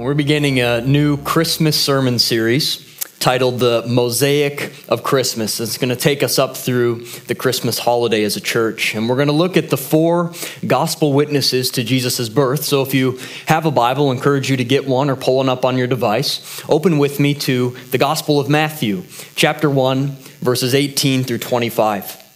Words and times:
We're 0.00 0.14
beginning 0.14 0.60
a 0.60 0.80
new 0.80 1.18
Christmas 1.18 1.78
sermon 1.78 2.18
series 2.18 2.98
titled 3.18 3.58
The 3.58 3.84
Mosaic 3.86 4.72
of 4.88 5.02
Christmas. 5.02 5.60
It's 5.60 5.76
going 5.76 5.90
to 5.90 5.94
take 5.94 6.22
us 6.22 6.38
up 6.38 6.56
through 6.56 7.04
the 7.26 7.34
Christmas 7.34 7.78
holiday 7.78 8.24
as 8.24 8.34
a 8.34 8.40
church. 8.40 8.94
And 8.94 9.10
we're 9.10 9.16
going 9.16 9.28
to 9.28 9.34
look 9.34 9.58
at 9.58 9.68
the 9.68 9.76
four 9.76 10.32
gospel 10.66 11.12
witnesses 11.12 11.70
to 11.72 11.84
Jesus' 11.84 12.30
birth. 12.30 12.64
So 12.64 12.80
if 12.80 12.94
you 12.94 13.20
have 13.44 13.66
a 13.66 13.70
Bible, 13.70 14.08
I 14.08 14.12
encourage 14.12 14.48
you 14.48 14.56
to 14.56 14.64
get 14.64 14.88
one 14.88 15.10
or 15.10 15.16
pull 15.16 15.36
one 15.36 15.50
up 15.50 15.66
on 15.66 15.76
your 15.76 15.86
device. 15.86 16.62
Open 16.66 16.96
with 16.96 17.20
me 17.20 17.34
to 17.34 17.76
the 17.90 17.98
Gospel 17.98 18.40
of 18.40 18.48
Matthew, 18.48 19.02
chapter 19.34 19.68
1, 19.68 20.06
verses 20.40 20.74
18 20.74 21.24
through 21.24 21.38
25. 21.38 22.29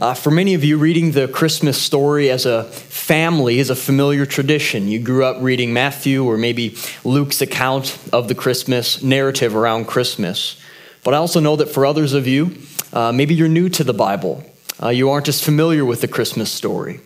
Uh, 0.00 0.14
for 0.14 0.30
many 0.30 0.54
of 0.54 0.64
you, 0.64 0.78
reading 0.78 1.12
the 1.12 1.28
Christmas 1.28 1.78
story 1.78 2.30
as 2.30 2.46
a 2.46 2.64
family 2.64 3.58
is 3.58 3.68
a 3.68 3.76
familiar 3.76 4.24
tradition. 4.24 4.88
You 4.88 4.98
grew 4.98 5.26
up 5.26 5.36
reading 5.42 5.74
Matthew 5.74 6.24
or 6.24 6.38
maybe 6.38 6.74
Luke's 7.04 7.42
account 7.42 7.98
of 8.10 8.26
the 8.26 8.34
Christmas 8.34 9.02
narrative 9.02 9.54
around 9.54 9.88
Christmas. 9.88 10.58
But 11.04 11.12
I 11.12 11.18
also 11.18 11.38
know 11.38 11.54
that 11.56 11.68
for 11.68 11.84
others 11.84 12.14
of 12.14 12.26
you, 12.26 12.56
uh, 12.94 13.12
maybe 13.12 13.34
you're 13.34 13.46
new 13.46 13.68
to 13.68 13.84
the 13.84 13.92
Bible. 13.92 14.42
Uh, 14.82 14.88
you 14.88 15.10
aren't 15.10 15.28
as 15.28 15.44
familiar 15.44 15.84
with 15.84 16.00
the 16.00 16.08
Christmas 16.08 16.50
story. 16.50 17.02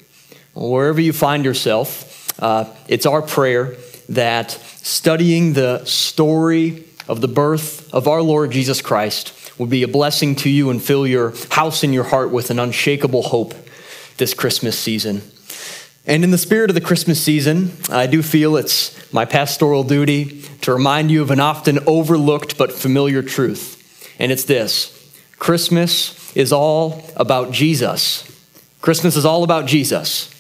Well, 0.55 0.71
wherever 0.71 1.01
you 1.01 1.13
find 1.13 1.45
yourself, 1.45 2.41
uh, 2.41 2.67
it's 2.87 3.07
our 3.07 3.23
prayer 3.23 3.75
that 4.11 4.53
studying 4.53 5.55
the 5.55 5.85
story 5.85 6.85
of 7.09 7.21
the 7.21 7.27
birth 7.27 7.93
of 7.93 8.07
our 8.07 8.23
Lord 8.23 8.53
Jesus 8.53 8.81
Christ 8.81 9.33
will 9.59 9.67
be 9.67 9.83
a 9.83 9.89
blessing 9.89 10.35
to 10.37 10.51
you 10.51 10.71
and 10.71 10.83
fill 10.83 11.07
your 11.07 11.33
house 11.51 11.83
and 11.85 11.95
your 11.95 12.05
heart 12.05 12.31
with 12.31 12.51
an 12.51 12.59
unshakable 12.59 13.23
hope 13.23 13.55
this 14.17 14.35
Christmas 14.35 14.79
season. 14.79 15.23
And 16.07 16.23
in 16.23 16.31
the 16.31 16.39
spirit 16.39 16.71
of 16.71 16.75
the 16.75 16.81
Christmas 16.81 17.23
season, 17.23 17.73
I 17.89 18.07
do 18.07 18.23
feel 18.23 18.57
it's 18.57 19.13
my 19.13 19.25
pastoral 19.25 19.85
duty 19.85 20.43
to 20.61 20.73
remind 20.73 21.11
you 21.11 21.23
of 21.23 21.31
an 21.31 21.41
often 21.41 21.79
overlooked 21.87 22.59
but 22.59 22.73
familiar 22.73 23.23
truth. 23.23 23.81
And 24.19 24.31
it's 24.31 24.45
this 24.45 24.91
Christmas 25.39 26.35
is 26.37 26.53
all 26.53 27.05
about 27.17 27.53
Jesus. 27.53 28.31
Christmas 28.81 29.17
is 29.17 29.25
all 29.25 29.45
about 29.45 29.67
Jesus. 29.67 30.31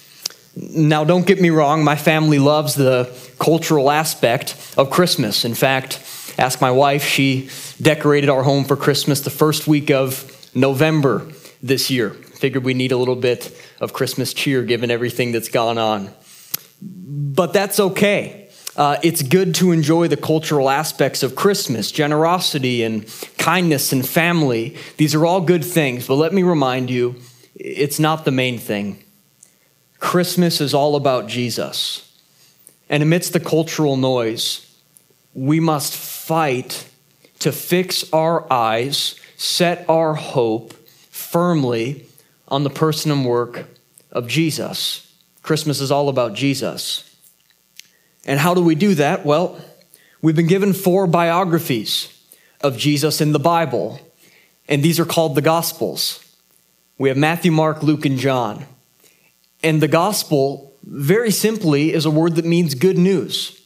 Now, 0.56 1.02
don't 1.02 1.26
get 1.26 1.40
me 1.40 1.50
wrong, 1.50 1.82
my 1.82 1.96
family 1.96 2.38
loves 2.38 2.74
the 2.74 3.10
cultural 3.38 3.90
aspect 3.90 4.54
of 4.76 4.90
Christmas. 4.90 5.44
In 5.44 5.54
fact, 5.54 5.98
ask 6.38 6.60
my 6.60 6.70
wife, 6.70 7.04
she 7.04 7.48
decorated 7.80 8.30
our 8.30 8.42
home 8.42 8.64
for 8.64 8.76
Christmas 8.76 9.20
the 9.20 9.30
first 9.30 9.66
week 9.66 9.90
of 9.90 10.30
November 10.54 11.26
this 11.62 11.90
year. 11.90 12.10
Figured 12.10 12.64
we 12.64 12.74
need 12.74 12.92
a 12.92 12.96
little 12.96 13.16
bit 13.16 13.50
of 13.80 13.92
Christmas 13.92 14.34
cheer 14.34 14.62
given 14.62 14.90
everything 14.90 15.32
that's 15.32 15.48
gone 15.48 15.78
on. 15.78 16.10
But 16.80 17.52
that's 17.52 17.80
okay. 17.80 18.48
Uh, 18.76 18.98
it's 19.02 19.22
good 19.22 19.54
to 19.54 19.70
enjoy 19.70 20.08
the 20.08 20.16
cultural 20.16 20.68
aspects 20.68 21.22
of 21.22 21.36
Christmas, 21.36 21.92
generosity 21.92 22.82
and 22.82 23.06
kindness 23.38 23.92
and 23.92 24.06
family. 24.06 24.76
These 24.96 25.14
are 25.14 25.24
all 25.24 25.40
good 25.40 25.64
things, 25.64 26.08
but 26.08 26.16
let 26.16 26.32
me 26.32 26.42
remind 26.42 26.90
you, 26.90 27.16
it's 27.54 28.00
not 28.00 28.24
the 28.24 28.32
main 28.32 28.58
thing. 28.58 29.02
Christmas 30.00 30.60
is 30.60 30.74
all 30.74 30.96
about 30.96 31.28
Jesus. 31.28 32.12
And 32.90 33.02
amidst 33.02 33.32
the 33.32 33.40
cultural 33.40 33.96
noise, 33.96 34.76
we 35.32 35.60
must 35.60 35.94
fight 36.24 36.88
to 37.38 37.52
fix 37.52 38.10
our 38.10 38.50
eyes, 38.50 39.20
set 39.36 39.84
our 39.90 40.14
hope 40.14 40.72
firmly 41.10 42.06
on 42.48 42.64
the 42.64 42.70
person 42.70 43.10
and 43.10 43.26
work 43.26 43.66
of 44.10 44.26
Jesus. 44.26 45.12
Christmas 45.42 45.82
is 45.82 45.90
all 45.90 46.08
about 46.08 46.32
Jesus. 46.32 47.14
And 48.24 48.40
how 48.40 48.54
do 48.54 48.62
we 48.62 48.74
do 48.74 48.94
that? 48.94 49.26
Well, 49.26 49.62
we've 50.22 50.34
been 50.34 50.46
given 50.46 50.72
four 50.72 51.06
biographies 51.06 52.08
of 52.62 52.78
Jesus 52.78 53.20
in 53.20 53.32
the 53.32 53.38
Bible, 53.38 54.00
and 54.66 54.82
these 54.82 54.98
are 54.98 55.04
called 55.04 55.34
the 55.34 55.42
Gospels. 55.42 56.24
We 56.96 57.10
have 57.10 57.18
Matthew, 57.18 57.52
Mark, 57.52 57.82
Luke, 57.82 58.06
and 58.06 58.18
John. 58.18 58.64
And 59.62 59.82
the 59.82 59.88
gospel, 59.88 60.72
very 60.84 61.30
simply, 61.30 61.92
is 61.92 62.06
a 62.06 62.10
word 62.10 62.36
that 62.36 62.46
means 62.46 62.74
good 62.74 62.96
news. 62.96 63.60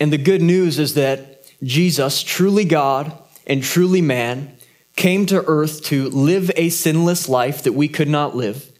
And 0.00 0.10
the 0.10 0.18
good 0.18 0.40
news 0.40 0.78
is 0.78 0.94
that 0.94 1.33
Jesus, 1.62 2.22
truly 2.22 2.64
God 2.64 3.16
and 3.46 3.62
truly 3.62 4.02
man, 4.02 4.56
came 4.96 5.26
to 5.26 5.44
earth 5.46 5.82
to 5.84 6.08
live 6.10 6.50
a 6.56 6.68
sinless 6.68 7.28
life 7.28 7.62
that 7.62 7.72
we 7.72 7.88
could 7.88 8.08
not 8.08 8.36
live, 8.36 8.70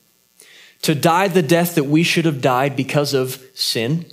to 0.83 0.95
die 0.95 1.29
the 1.29 1.43
death 1.43 1.75
that 1.75 1.85
we 1.85 2.03
should 2.03 2.25
have 2.25 2.41
died 2.41 2.77
because 2.77 3.15
of 3.15 3.43
sin, 3.55 4.07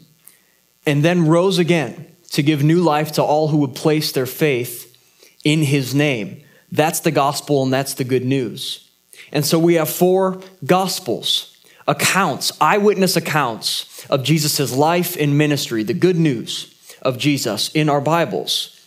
and 0.86 1.04
then 1.04 1.28
rose 1.28 1.60
again 1.60 2.08
to 2.32 2.42
give 2.42 2.64
new 2.64 2.82
life 2.82 3.12
to 3.12 3.24
all 3.24 3.50
who 3.50 3.58
would 3.58 3.76
place 3.76 4.12
their 4.12 4.26
faith 4.26 4.98
in 5.44 5.62
his 5.64 5.94
name. 5.94 6.44
That's 6.72 7.02
the 7.02 7.12
gospel 7.12 7.62
and 7.64 7.74
that's 7.74 7.94
the 7.94 8.04
good 8.04 8.26
news. 8.26 8.90
And 9.32 9.46
so 9.46 9.60
we 9.60 9.76
have 9.76 9.90
four 9.90 10.42
gospels, 10.66 11.58
accounts, 11.88 12.52
eyewitness 12.60 13.16
accounts 13.16 14.06
of 14.10 14.24
Jesus' 14.24 14.74
life 14.74 15.16
and 15.20 15.38
ministry, 15.38 15.84
the 15.84 15.94
good 15.94 16.18
news 16.18 16.71
of 17.02 17.18
Jesus 17.18 17.70
in 17.70 17.90
our 17.90 18.02
Bibles. 18.02 18.78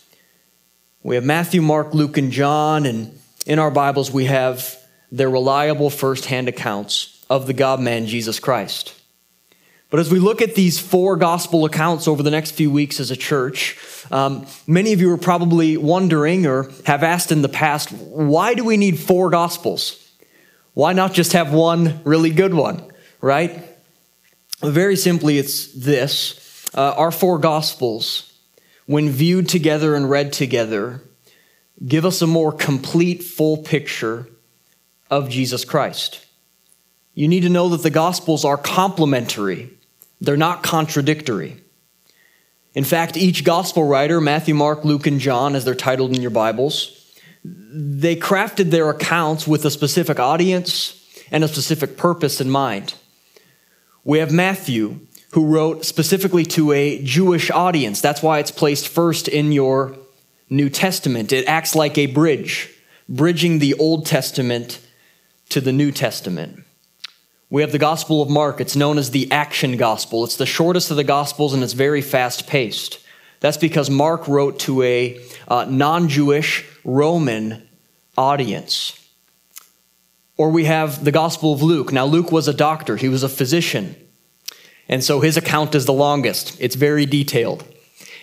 We 1.03 1.15
have 1.15 1.25
Matthew, 1.25 1.61
Mark, 1.61 1.93
Luke, 1.93 2.17
and 2.17 2.31
John, 2.31 2.85
and 2.85 3.17
in 3.45 3.59
our 3.59 3.71
Bibles 3.71 4.11
we 4.11 4.25
have 4.25 4.77
their 5.11 5.29
reliable 5.29 5.89
firsthand 5.89 6.47
accounts 6.47 7.23
of 7.29 7.47
the 7.47 7.53
God 7.53 7.79
man, 7.79 8.07
Jesus 8.07 8.39
Christ. 8.39 8.93
But 9.89 9.99
as 9.99 10.11
we 10.11 10.19
look 10.19 10.41
at 10.41 10.55
these 10.55 10.79
four 10.79 11.15
gospel 11.15 11.63
accounts 11.63 12.07
over 12.07 12.23
the 12.23 12.31
next 12.31 12.51
few 12.51 12.71
weeks 12.71 12.99
as 12.99 13.11
a 13.11 13.15
church, 13.15 13.77
um, 14.11 14.45
many 14.67 14.93
of 14.93 14.99
you 14.99 15.11
are 15.11 15.17
probably 15.17 15.77
wondering 15.77 16.45
or 16.47 16.71
have 16.85 17.03
asked 17.03 17.31
in 17.31 17.41
the 17.41 17.49
past, 17.49 17.91
why 17.91 18.55
do 18.55 18.63
we 18.63 18.77
need 18.77 18.99
four 18.99 19.29
gospels? 19.29 20.01
Why 20.73 20.93
not 20.93 21.13
just 21.13 21.33
have 21.33 21.53
one 21.53 22.01
really 22.03 22.31
good 22.31 22.53
one, 22.53 22.91
right? 23.21 23.63
Very 24.61 24.95
simply, 24.95 25.37
it's 25.37 25.67
this 25.71 26.44
uh, 26.75 26.93
our 26.97 27.11
four 27.11 27.39
Gospels, 27.39 28.33
when 28.85 29.09
viewed 29.09 29.49
together 29.49 29.95
and 29.95 30.09
read 30.09 30.33
together, 30.33 31.01
give 31.85 32.05
us 32.05 32.21
a 32.21 32.27
more 32.27 32.51
complete, 32.51 33.23
full 33.23 33.57
picture 33.57 34.27
of 35.09 35.29
Jesus 35.29 35.65
Christ. 35.65 36.25
You 37.13 37.27
need 37.27 37.41
to 37.41 37.49
know 37.49 37.69
that 37.69 37.81
the 37.81 37.89
Gospels 37.89 38.43
are 38.43 38.57
complementary, 38.57 39.71
they're 40.21 40.37
not 40.37 40.63
contradictory. 40.63 41.61
In 42.73 42.83
fact, 42.83 43.15
each 43.15 43.45
Gospel 43.45 43.85
writer, 43.85 44.19
Matthew, 44.19 44.53
Mark, 44.53 44.83
Luke, 44.83 45.07
and 45.07 45.19
John, 45.19 45.55
as 45.55 45.63
they're 45.63 45.75
titled 45.75 46.13
in 46.13 46.21
your 46.21 46.31
Bibles, 46.31 47.01
they 47.43 48.17
crafted 48.17 48.69
their 48.69 48.89
accounts 48.89 49.47
with 49.47 49.63
a 49.63 49.71
specific 49.71 50.19
audience 50.19 51.01
and 51.31 51.43
a 51.43 51.47
specific 51.47 51.95
purpose 51.95 52.41
in 52.41 52.49
mind. 52.49 52.95
We 54.03 54.19
have 54.19 54.31
Matthew, 54.31 55.04
who 55.31 55.45
wrote 55.45 55.85
specifically 55.85 56.45
to 56.45 56.71
a 56.71 57.03
Jewish 57.03 57.51
audience. 57.51 58.01
That's 58.01 58.23
why 58.23 58.39
it's 58.39 58.51
placed 58.51 58.87
first 58.87 59.27
in 59.27 59.51
your 59.51 59.97
New 60.49 60.69
Testament. 60.69 61.33
It 61.33 61.45
acts 61.45 61.75
like 61.75 61.97
a 61.97 62.05
bridge, 62.05 62.71
bridging 63.09 63.59
the 63.59 63.73
Old 63.75 64.05
Testament 64.05 64.79
to 65.49 65.61
the 65.61 65.73
New 65.73 65.91
Testament. 65.91 66.63
We 67.49 67.61
have 67.61 67.71
the 67.71 67.79
Gospel 67.79 68.21
of 68.21 68.29
Mark. 68.29 68.59
It's 68.59 68.75
known 68.75 68.97
as 68.97 69.11
the 69.11 69.31
action 69.31 69.77
gospel. 69.77 70.23
It's 70.23 70.37
the 70.37 70.45
shortest 70.45 70.89
of 70.91 70.97
the 70.97 71.03
Gospels 71.03 71.53
and 71.53 71.63
it's 71.63 71.73
very 71.73 72.01
fast 72.01 72.47
paced. 72.47 72.99
That's 73.39 73.57
because 73.57 73.89
Mark 73.89 74.27
wrote 74.27 74.59
to 74.61 74.81
a 74.81 75.21
uh, 75.47 75.65
non 75.65 76.09
Jewish 76.09 76.65
Roman 76.83 77.67
audience. 78.17 78.99
Or 80.37 80.49
we 80.49 80.65
have 80.65 81.03
the 81.03 81.11
Gospel 81.11 81.53
of 81.53 81.61
Luke. 81.61 81.93
Now, 81.93 82.05
Luke 82.05 82.31
was 82.31 82.47
a 82.47 82.53
doctor, 82.53 82.97
he 82.97 83.09
was 83.09 83.23
a 83.23 83.29
physician. 83.29 83.95
And 84.87 85.03
so 85.03 85.19
his 85.19 85.37
account 85.37 85.75
is 85.75 85.85
the 85.85 85.93
longest, 85.93 86.57
it's 86.59 86.75
very 86.75 87.05
detailed. 87.05 87.63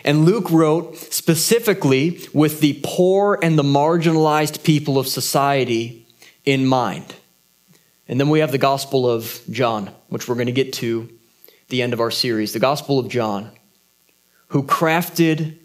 And 0.05 0.25
Luke 0.25 0.51
wrote 0.51 0.97
specifically 0.97 2.21
with 2.33 2.61
the 2.61 2.81
poor 2.83 3.39
and 3.41 3.59
the 3.59 3.63
marginalized 3.63 4.65
people 4.65 4.99
of 4.99 5.07
society 5.07 6.07
in 6.45 6.67
mind. 6.67 7.15
And 8.09 8.19
then 8.19 8.29
we 8.29 8.41
have 8.41 8.51
the 8.51 8.59
Gospel 8.59 9.09
of 9.09 9.41
John, 9.51 9.91
which 10.09 10.29
we're 10.29 10.35
going 10.35 10.47
to 10.47 10.53
get 10.53 10.73
to 10.75 11.09
the 11.69 11.83
end 11.83 11.93
of 11.93 12.01
our 12.01 12.11
series. 12.11 12.53
The 12.53 12.59
Gospel 12.59 12.99
of 12.99 13.09
John, 13.09 13.53
who 14.49 14.65
crafted 14.65 15.59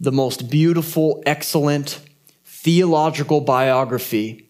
the 0.00 0.12
most 0.12 0.50
beautiful, 0.50 1.22
excellent 1.26 2.00
theological 2.44 3.40
biography 3.40 4.48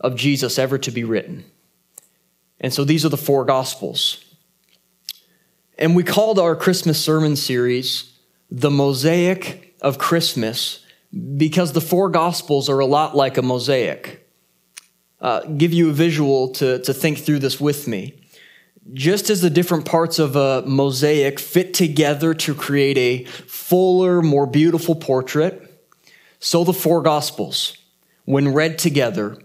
of 0.00 0.16
Jesus 0.16 0.58
ever 0.58 0.78
to 0.78 0.90
be 0.90 1.04
written. 1.04 1.44
And 2.60 2.72
so 2.72 2.84
these 2.84 3.04
are 3.04 3.10
the 3.10 3.16
four 3.16 3.44
Gospels. 3.44 4.24
And 5.80 5.94
we 5.94 6.02
called 6.02 6.40
our 6.40 6.56
Christmas 6.56 6.98
sermon 7.02 7.36
series 7.36 8.12
The 8.50 8.70
Mosaic 8.70 9.76
of 9.80 9.96
Christmas 9.96 10.84
because 11.36 11.72
the 11.72 11.80
four 11.80 12.08
Gospels 12.08 12.68
are 12.68 12.80
a 12.80 12.86
lot 12.86 13.14
like 13.14 13.38
a 13.38 13.42
mosaic. 13.42 14.28
Uh, 15.20 15.42
give 15.42 15.72
you 15.72 15.90
a 15.90 15.92
visual 15.92 16.48
to, 16.54 16.80
to 16.80 16.92
think 16.92 17.18
through 17.18 17.38
this 17.38 17.60
with 17.60 17.86
me. 17.86 18.20
just 18.92 19.28
as 19.28 19.40
the 19.40 19.50
different 19.50 19.84
parts 19.84 20.18
of 20.18 20.36
a 20.36 20.62
mosaic 20.66 21.38
fit 21.38 21.74
together 21.74 22.32
to 22.34 22.54
create 22.54 22.96
a 22.96 23.24
fuller, 23.42 24.22
more 24.22 24.46
beautiful 24.46 24.94
portrait, 24.94 25.64
so 26.40 26.64
the 26.64 26.72
four 26.72 27.02
Gospels, 27.02 27.76
when 28.24 28.54
read 28.54 28.78
together, 28.78 29.36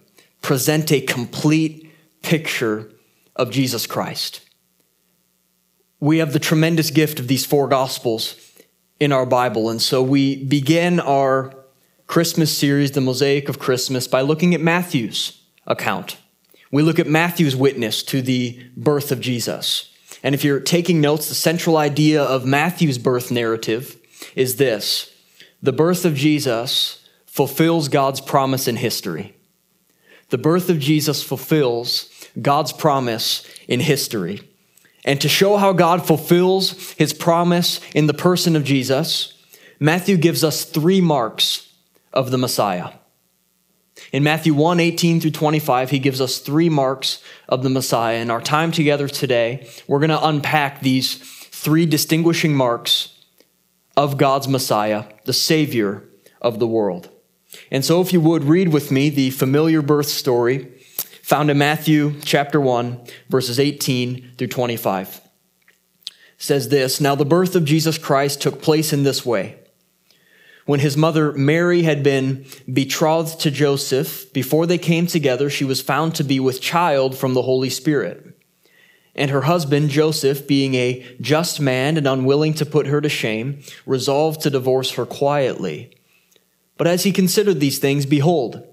present 0.41 0.91
a 0.91 1.01
complete 1.01 1.91
picture 2.21 2.91
of 3.35 3.51
Jesus 3.51 3.87
Christ. 3.87 4.41
We 6.03 6.17
have 6.17 6.33
the 6.33 6.39
tremendous 6.39 6.91
gift 6.91 7.21
of 7.21 7.29
these 7.29 7.45
four 7.45 7.69
Gospels 7.69 8.35
in 8.99 9.13
our 9.13 9.25
Bible, 9.25 9.69
and 9.69 9.81
so 9.81 10.03
we 10.03 10.43
begin 10.43 10.99
our 10.99 11.55
Christmas 12.07 12.57
series, 12.57 12.91
The 12.91 12.99
Mosaic 12.99 13.47
of 13.47 13.57
Christmas, 13.57 14.05
by 14.05 14.19
looking 14.19 14.53
at 14.53 14.59
Matthew's 14.59 15.41
account. 15.65 16.17
We 16.73 16.83
look 16.83 16.99
at 16.99 17.07
Matthew's 17.07 17.55
witness 17.55 18.03
to 18.03 18.21
the 18.21 18.61
birth 18.75 19.13
of 19.13 19.21
Jesus. 19.21 19.93
And 20.23 20.35
if 20.35 20.43
you're 20.43 20.59
taking 20.59 20.99
notes, 20.99 21.29
the 21.29 21.35
central 21.35 21.77
idea 21.77 22.21
of 22.21 22.45
Matthew's 22.45 22.97
birth 22.97 23.31
narrative 23.31 23.95
is 24.35 24.57
this 24.57 25.09
the 25.61 25.71
birth 25.71 26.03
of 26.03 26.15
Jesus 26.15 27.07
fulfills 27.27 27.87
God's 27.87 28.19
promise 28.19 28.67
in 28.67 28.75
history. 28.75 29.37
The 30.31 30.37
birth 30.37 30.69
of 30.69 30.79
Jesus 30.79 31.23
fulfills 31.23 32.09
God's 32.41 32.73
promise 32.73 33.47
in 33.69 33.79
history. 33.79 34.49
And 35.05 35.19
to 35.21 35.29
show 35.29 35.57
how 35.57 35.73
God 35.73 36.05
fulfills 36.05 36.91
his 36.93 37.13
promise 37.13 37.81
in 37.93 38.07
the 38.07 38.13
person 38.13 38.55
of 38.55 38.63
Jesus, 38.63 39.33
Matthew 39.79 40.17
gives 40.17 40.43
us 40.43 40.63
three 40.63 41.01
marks 41.01 41.73
of 42.13 42.31
the 42.31 42.37
Messiah. 42.37 42.91
In 44.11 44.23
Matthew 44.23 44.53
1 44.53 44.79
18 44.79 45.19
through 45.19 45.31
25, 45.31 45.89
he 45.89 45.99
gives 45.99 46.21
us 46.21 46.39
three 46.39 46.69
marks 46.69 47.21
of 47.49 47.63
the 47.63 47.69
Messiah. 47.69 48.17
In 48.17 48.29
our 48.29 48.41
time 48.41 48.71
together 48.71 49.07
today, 49.07 49.67
we're 49.87 49.99
going 49.99 50.09
to 50.09 50.27
unpack 50.27 50.81
these 50.81 51.17
three 51.17 51.85
distinguishing 51.85 52.55
marks 52.55 53.25
of 53.97 54.17
God's 54.17 54.47
Messiah, 54.47 55.05
the 55.25 55.33
Savior 55.33 56.03
of 56.41 56.59
the 56.59 56.67
world. 56.67 57.09
And 57.71 57.85
so, 57.85 58.01
if 58.01 58.13
you 58.13 58.21
would 58.21 58.43
read 58.43 58.69
with 58.69 58.91
me 58.91 59.09
the 59.09 59.29
familiar 59.29 59.81
birth 59.81 60.07
story 60.07 60.71
found 61.23 61.49
in 61.49 61.57
Matthew 61.57 62.19
chapter 62.21 62.59
1, 62.59 62.99
verses 63.29 63.59
18 63.59 64.33
through 64.37 64.47
25. 64.47 65.21
It 66.05 66.13
says 66.37 66.69
this 66.69 67.01
Now 67.01 67.15
the 67.15 67.25
birth 67.25 67.55
of 67.55 67.65
Jesus 67.65 67.97
Christ 67.97 68.41
took 68.41 68.61
place 68.61 68.93
in 68.93 69.03
this 69.03 69.25
way. 69.25 69.57
When 70.65 70.81
his 70.81 70.95
mother 70.95 71.31
Mary 71.33 71.83
had 71.83 72.03
been 72.03 72.45
betrothed 72.71 73.39
to 73.41 73.51
Joseph, 73.51 74.31
before 74.31 74.65
they 74.65 74.77
came 74.77 75.07
together, 75.07 75.49
she 75.49 75.65
was 75.65 75.81
found 75.81 76.13
to 76.15 76.23
be 76.23 76.39
with 76.39 76.61
child 76.61 77.17
from 77.17 77.33
the 77.33 77.41
Holy 77.41 77.69
Spirit. 77.69 78.37
And 79.15 79.29
her 79.29 79.41
husband, 79.41 79.89
Joseph, 79.89 80.47
being 80.47 80.75
a 80.75 81.05
just 81.21 81.59
man 81.59 81.97
and 81.97 82.07
unwilling 82.07 82.53
to 82.55 82.65
put 82.65 82.87
her 82.87 82.99
to 82.99 83.09
shame, 83.09 83.61
resolved 83.85 84.41
to 84.41 84.49
divorce 84.49 84.91
her 84.91 85.05
quietly. 85.05 85.95
But 86.77 86.87
as 86.87 87.03
he 87.03 87.11
considered 87.11 87.59
these 87.59 87.79
things, 87.79 88.05
behold, 88.05 88.72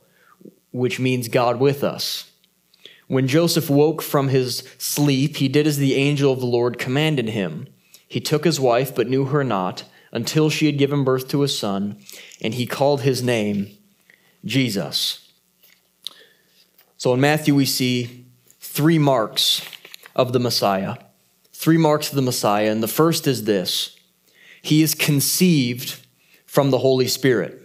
which 0.71 0.99
means 0.99 1.27
God 1.27 1.59
with 1.59 1.83
us. 1.83 2.31
When 3.07 3.27
Joseph 3.27 3.69
woke 3.69 4.01
from 4.01 4.29
his 4.29 4.63
sleep, 4.77 5.37
he 5.37 5.47
did 5.47 5.67
as 5.67 5.77
the 5.77 5.95
angel 5.95 6.31
of 6.31 6.39
the 6.39 6.45
Lord 6.45 6.77
commanded 6.77 7.29
him. 7.29 7.67
He 8.07 8.21
took 8.21 8.45
his 8.45 8.59
wife, 8.59 8.95
but 8.95 9.09
knew 9.09 9.25
her 9.25 9.43
not 9.43 9.83
until 10.11 10.49
she 10.49 10.65
had 10.65 10.77
given 10.77 11.03
birth 11.03 11.27
to 11.29 11.43
a 11.43 11.47
son, 11.47 11.97
and 12.41 12.53
he 12.53 12.65
called 12.65 13.01
his 13.01 13.21
name 13.21 13.77
Jesus. 14.45 15.29
So 16.97 17.13
in 17.13 17.21
Matthew, 17.21 17.55
we 17.55 17.65
see 17.65 18.25
three 18.59 18.99
marks 18.99 19.61
of 20.15 20.33
the 20.33 20.39
Messiah. 20.39 20.97
Three 21.53 21.77
marks 21.77 22.09
of 22.09 22.15
the 22.15 22.21
Messiah. 22.21 22.71
And 22.71 22.81
the 22.81 22.87
first 22.87 23.27
is 23.27 23.45
this 23.45 23.95
He 24.61 24.81
is 24.81 24.95
conceived 24.95 26.05
from 26.45 26.71
the 26.71 26.79
Holy 26.79 27.07
Spirit. 27.07 27.60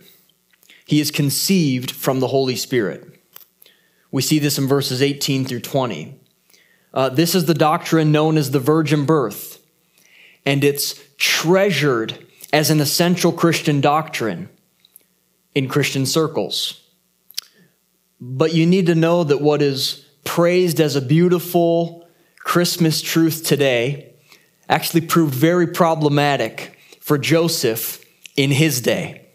He 0.86 1.00
is 1.00 1.10
conceived 1.10 1.90
from 1.90 2.20
the 2.20 2.28
Holy 2.28 2.54
Spirit. 2.56 3.20
We 4.12 4.22
see 4.22 4.38
this 4.38 4.56
in 4.56 4.68
verses 4.68 5.02
18 5.02 5.44
through 5.44 5.60
20. 5.60 6.18
Uh, 6.94 7.08
this 7.10 7.34
is 7.34 7.44
the 7.44 7.54
doctrine 7.54 8.12
known 8.12 8.38
as 8.38 8.52
the 8.52 8.60
virgin 8.60 9.04
birth, 9.04 9.58
and 10.46 10.62
it's 10.62 10.98
treasured 11.18 12.24
as 12.52 12.70
an 12.70 12.80
essential 12.80 13.32
Christian 13.32 13.80
doctrine 13.80 14.48
in 15.54 15.68
Christian 15.68 16.06
circles. 16.06 16.80
But 18.20 18.54
you 18.54 18.64
need 18.64 18.86
to 18.86 18.94
know 18.94 19.24
that 19.24 19.40
what 19.40 19.60
is 19.60 20.06
praised 20.24 20.80
as 20.80 20.94
a 20.94 21.02
beautiful 21.02 22.08
Christmas 22.38 23.02
truth 23.02 23.44
today 23.44 24.14
actually 24.68 25.00
proved 25.00 25.34
very 25.34 25.66
problematic 25.66 26.78
for 27.00 27.18
Joseph 27.18 28.04
in 28.36 28.52
his 28.52 28.80
day. 28.80 29.25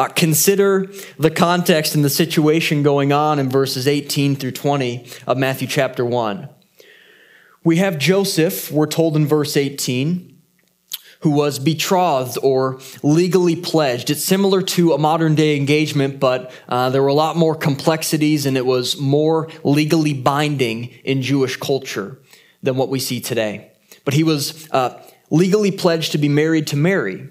Uh, 0.00 0.08
consider 0.08 0.90
the 1.18 1.30
context 1.30 1.94
and 1.94 2.02
the 2.02 2.08
situation 2.08 2.82
going 2.82 3.12
on 3.12 3.38
in 3.38 3.50
verses 3.50 3.86
18 3.86 4.34
through 4.34 4.50
20 4.50 5.06
of 5.26 5.36
Matthew 5.36 5.68
chapter 5.68 6.06
1. 6.06 6.48
We 7.64 7.76
have 7.76 7.98
Joseph, 7.98 8.72
we're 8.72 8.86
told 8.86 9.14
in 9.14 9.26
verse 9.26 9.58
18, 9.58 10.40
who 11.20 11.28
was 11.32 11.58
betrothed 11.58 12.38
or 12.42 12.80
legally 13.02 13.54
pledged. 13.54 14.08
It's 14.08 14.24
similar 14.24 14.62
to 14.62 14.94
a 14.94 14.98
modern 14.98 15.34
day 15.34 15.54
engagement, 15.54 16.18
but 16.18 16.50
uh, 16.66 16.88
there 16.88 17.02
were 17.02 17.08
a 17.08 17.12
lot 17.12 17.36
more 17.36 17.54
complexities 17.54 18.46
and 18.46 18.56
it 18.56 18.64
was 18.64 18.98
more 18.98 19.50
legally 19.64 20.14
binding 20.14 20.84
in 21.04 21.20
Jewish 21.20 21.58
culture 21.58 22.18
than 22.62 22.76
what 22.76 22.88
we 22.88 23.00
see 23.00 23.20
today. 23.20 23.72
But 24.06 24.14
he 24.14 24.24
was 24.24 24.66
uh, 24.70 24.98
legally 25.28 25.70
pledged 25.70 26.12
to 26.12 26.18
be 26.18 26.30
married 26.30 26.68
to 26.68 26.76
Mary. 26.76 27.28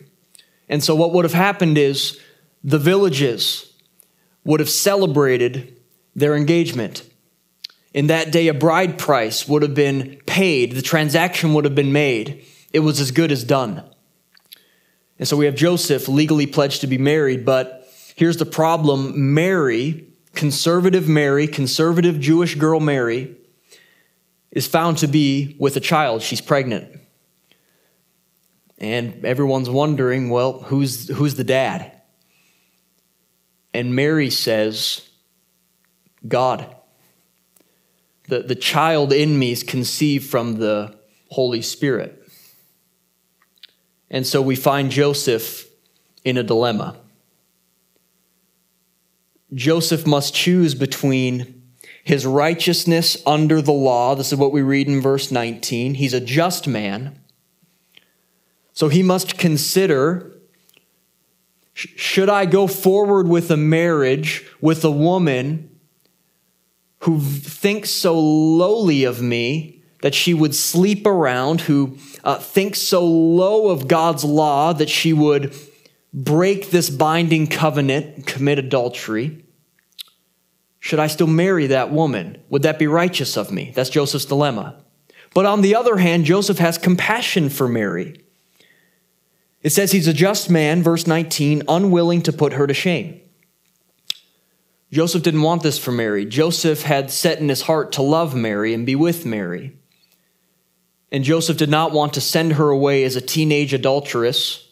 And 0.71 0.83
so 0.83 0.93
what 0.93 1.13
would 1.13 1.25
have 1.25 1.33
happened 1.33 1.79
is 1.79 2.19
the 2.63 2.79
villages 2.79 3.73
would 4.43 4.59
have 4.59 4.69
celebrated 4.69 5.79
their 6.15 6.35
engagement. 6.35 7.03
In 7.93 8.07
that 8.07 8.31
day, 8.31 8.47
a 8.47 8.53
bride 8.53 8.97
price 8.97 9.47
would 9.47 9.61
have 9.61 9.73
been 9.73 10.21
paid, 10.25 10.73
the 10.73 10.81
transaction 10.81 11.53
would 11.53 11.65
have 11.65 11.75
been 11.75 11.91
made 11.91 12.45
it 12.71 12.79
was 12.79 12.99
as 12.99 13.11
good 13.11 13.31
as 13.31 13.43
done. 13.43 13.83
And 15.17 15.27
so 15.27 15.35
we 15.35 15.45
have 15.45 15.55
Joseph 15.55 16.07
legally 16.07 16.47
pledged 16.47 16.81
to 16.81 16.87
be 16.87 16.97
married, 16.97 17.45
but 17.45 17.87
here's 18.15 18.37
the 18.37 18.45
problem 18.45 19.33
Mary, 19.33 20.07
conservative 20.33 21.09
Mary, 21.09 21.47
conservative 21.47 22.19
Jewish 22.19 22.55
girl 22.55 22.79
Mary, 22.79 23.35
is 24.51 24.67
found 24.67 24.97
to 24.99 25.07
be 25.07 25.55
with 25.59 25.75
a 25.75 25.81
child. 25.81 26.21
She's 26.21 26.41
pregnant. 26.41 26.99
And 28.77 29.25
everyone's 29.25 29.69
wondering, 29.69 30.29
well, 30.29 30.61
who's, 30.61 31.09
who's 31.09 31.35
the 31.35 31.43
dad? 31.43 31.91
And 33.73 33.95
Mary 33.95 34.29
says, 34.29 35.09
God. 36.27 36.75
The, 38.27 38.41
the 38.41 38.55
child 38.55 39.11
in 39.11 39.39
me 39.39 39.51
is 39.51 39.63
conceived 39.63 40.29
from 40.29 40.59
the 40.59 40.95
Holy 41.29 41.61
Spirit. 41.61 42.15
And 44.09 44.25
so 44.25 44.41
we 44.41 44.55
find 44.55 44.91
Joseph 44.91 45.67
in 46.23 46.37
a 46.37 46.43
dilemma. 46.43 46.97
Joseph 49.53 50.05
must 50.05 50.33
choose 50.33 50.75
between 50.75 51.63
his 52.03 52.25
righteousness 52.25 53.21
under 53.25 53.61
the 53.61 53.71
law. 53.71 54.15
This 54.15 54.31
is 54.31 54.37
what 54.37 54.51
we 54.51 54.61
read 54.61 54.87
in 54.87 55.01
verse 55.01 55.31
19. 55.31 55.95
He's 55.95 56.13
a 56.13 56.19
just 56.19 56.67
man. 56.67 57.19
So 58.73 58.89
he 58.89 59.03
must 59.03 59.37
consider 59.37 60.28
should 61.79 62.29
I 62.29 62.45
go 62.45 62.67
forward 62.67 63.27
with 63.27 63.49
a 63.51 63.57
marriage 63.57 64.45
with 64.59 64.83
a 64.83 64.91
woman 64.91 65.79
who 67.03 67.19
thinks 67.21 67.89
so 67.89 68.19
lowly 68.19 69.05
of 69.05 69.21
me 69.21 69.81
that 70.01 70.13
she 70.13 70.33
would 70.33 70.55
sleep 70.55 71.05
around, 71.05 71.61
who 71.61 71.97
uh, 72.23 72.39
thinks 72.39 72.81
so 72.81 73.05
low 73.05 73.69
of 73.69 73.87
God's 73.87 74.23
law 74.23 74.73
that 74.73 74.89
she 74.89 75.13
would 75.13 75.55
break 76.13 76.71
this 76.71 76.89
binding 76.89 77.47
covenant, 77.47 78.15
and 78.15 78.27
commit 78.27 78.59
adultery. 78.59 79.45
Should 80.79 80.99
I 80.99 81.07
still 81.07 81.27
marry 81.27 81.67
that 81.67 81.91
woman? 81.91 82.41
Would 82.49 82.63
that 82.63 82.79
be 82.79 82.87
righteous 82.87 83.37
of 83.37 83.51
me? 83.51 83.71
That's 83.75 83.89
Joseph's 83.89 84.25
dilemma. 84.25 84.83
But 85.33 85.45
on 85.45 85.61
the 85.61 85.75
other 85.75 85.97
hand, 85.97 86.25
Joseph 86.25 86.57
has 86.57 86.77
compassion 86.77 87.49
for 87.49 87.67
Mary. 87.67 88.25
It 89.61 89.71
says 89.71 89.91
he's 89.91 90.07
a 90.07 90.13
just 90.13 90.49
man, 90.49 90.83
verse 90.83 91.05
19, 91.05 91.63
unwilling 91.67 92.21
to 92.23 92.33
put 92.33 92.53
her 92.53 92.65
to 92.65 92.73
shame. 92.73 93.21
Joseph 94.91 95.21
didn't 95.21 95.43
want 95.43 95.61
this 95.61 95.77
for 95.77 95.91
Mary. 95.91 96.25
Joseph 96.25 96.81
had 96.83 97.11
set 97.11 97.39
in 97.39 97.49
his 97.49 97.63
heart 97.63 97.91
to 97.93 98.01
love 98.01 98.35
Mary 98.35 98.73
and 98.73 98.85
be 98.85 98.95
with 98.95 99.25
Mary. 99.25 99.77
And 101.11 101.23
Joseph 101.23 101.57
did 101.57 101.69
not 101.69 101.91
want 101.91 102.13
to 102.13 102.21
send 102.21 102.53
her 102.53 102.69
away 102.69 103.03
as 103.03 103.15
a 103.15 103.21
teenage 103.21 103.73
adulteress, 103.73 104.67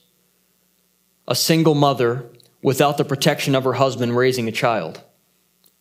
a 1.28 1.36
single 1.36 1.76
mother, 1.76 2.30
without 2.64 2.98
the 2.98 3.06
protection 3.06 3.56
of 3.56 3.64
her 3.64 3.74
husband 3.74 4.16
raising 4.16 4.48
a 4.48 4.52
child. 4.52 5.02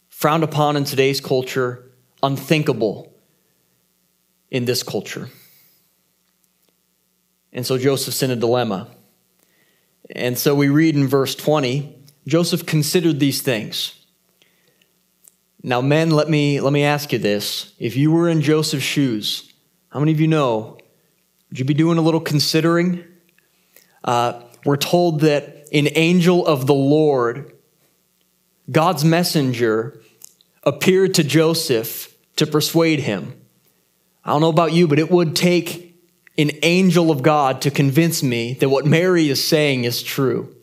Frowned 0.08 0.44
upon 0.44 0.76
in 0.76 0.84
today's 0.84 1.20
culture, 1.20 1.90
unthinkable 2.22 3.14
in 4.50 4.64
this 4.64 4.82
culture. 4.82 5.28
And 7.56 7.66
so 7.66 7.78
Joseph's 7.78 8.22
in 8.22 8.30
a 8.30 8.36
dilemma. 8.36 8.86
And 10.10 10.38
so 10.38 10.54
we 10.54 10.68
read 10.68 10.94
in 10.94 11.08
verse 11.08 11.34
20 11.34 11.94
Joseph 12.26 12.66
considered 12.66 13.18
these 13.18 13.40
things. 13.40 14.04
Now, 15.62 15.80
men, 15.80 16.10
let 16.10 16.28
me, 16.28 16.60
let 16.60 16.72
me 16.72 16.82
ask 16.82 17.12
you 17.12 17.18
this. 17.18 17.72
If 17.78 17.96
you 17.96 18.10
were 18.10 18.28
in 18.28 18.42
Joseph's 18.42 18.84
shoes, 18.84 19.52
how 19.90 20.00
many 20.00 20.12
of 20.12 20.20
you 20.20 20.26
know? 20.26 20.76
Would 21.48 21.58
you 21.60 21.64
be 21.64 21.72
doing 21.72 21.98
a 21.98 22.02
little 22.02 22.20
considering? 22.20 23.04
Uh, 24.02 24.42
we're 24.64 24.76
told 24.76 25.20
that 25.20 25.68
an 25.72 25.88
angel 25.94 26.44
of 26.44 26.66
the 26.66 26.74
Lord, 26.74 27.52
God's 28.70 29.04
messenger, 29.04 30.00
appeared 30.64 31.14
to 31.14 31.24
Joseph 31.24 32.12
to 32.36 32.46
persuade 32.46 33.00
him. 33.00 33.40
I 34.24 34.30
don't 34.30 34.40
know 34.40 34.48
about 34.48 34.72
you, 34.72 34.88
but 34.88 34.98
it 34.98 35.10
would 35.10 35.36
take 35.36 35.85
an 36.38 36.50
angel 36.62 37.10
of 37.10 37.22
God 37.22 37.62
to 37.62 37.70
convince 37.70 38.22
me 38.22 38.54
that 38.54 38.68
what 38.68 38.86
Mary 38.86 39.28
is 39.28 39.46
saying 39.46 39.84
is 39.84 40.02
true. 40.02 40.54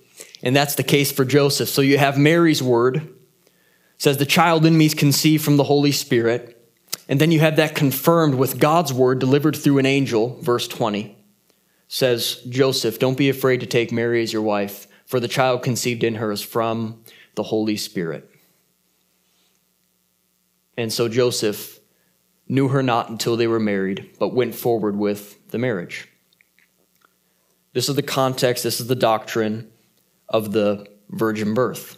And 0.43 0.55
that's 0.55 0.75
the 0.75 0.83
case 0.83 1.11
for 1.11 1.25
Joseph. 1.25 1.69
So 1.69 1.81
you 1.81 1.97
have 1.97 2.17
Mary's 2.17 2.61
word, 2.61 3.09
says, 3.97 4.17
The 4.17 4.25
child 4.25 4.65
in 4.65 4.77
me 4.77 4.85
is 4.85 4.93
conceived 4.93 5.43
from 5.43 5.57
the 5.57 5.63
Holy 5.63 5.91
Spirit. 5.91 6.59
And 7.09 7.19
then 7.19 7.31
you 7.31 7.39
have 7.39 7.55
that 7.55 7.75
confirmed 7.75 8.35
with 8.35 8.59
God's 8.59 8.93
word 8.93 9.19
delivered 9.19 9.55
through 9.55 9.79
an 9.79 9.85
angel, 9.85 10.37
verse 10.41 10.67
20. 10.67 11.17
Says, 11.87 12.41
Joseph, 12.49 12.99
don't 12.99 13.17
be 13.17 13.29
afraid 13.29 13.59
to 13.61 13.65
take 13.65 13.91
Mary 13.91 14.21
as 14.21 14.33
your 14.33 14.41
wife, 14.41 14.87
for 15.05 15.19
the 15.19 15.27
child 15.27 15.63
conceived 15.63 16.03
in 16.03 16.15
her 16.15 16.31
is 16.31 16.41
from 16.41 17.03
the 17.35 17.43
Holy 17.43 17.77
Spirit. 17.77 18.29
And 20.77 20.91
so 20.91 21.07
Joseph 21.07 21.72
knew 22.47 22.67
her 22.69 22.83
not 22.83 23.09
until 23.09 23.37
they 23.37 23.47
were 23.47 23.59
married, 23.59 24.11
but 24.19 24.33
went 24.33 24.55
forward 24.55 24.95
with 24.95 25.49
the 25.49 25.57
marriage. 25.57 26.07
This 27.73 27.89
is 27.89 27.95
the 27.95 28.03
context, 28.03 28.63
this 28.63 28.79
is 28.79 28.87
the 28.87 28.95
doctrine 28.95 29.71
of 30.29 30.51
the 30.51 30.87
virgin 31.09 31.53
birth. 31.53 31.97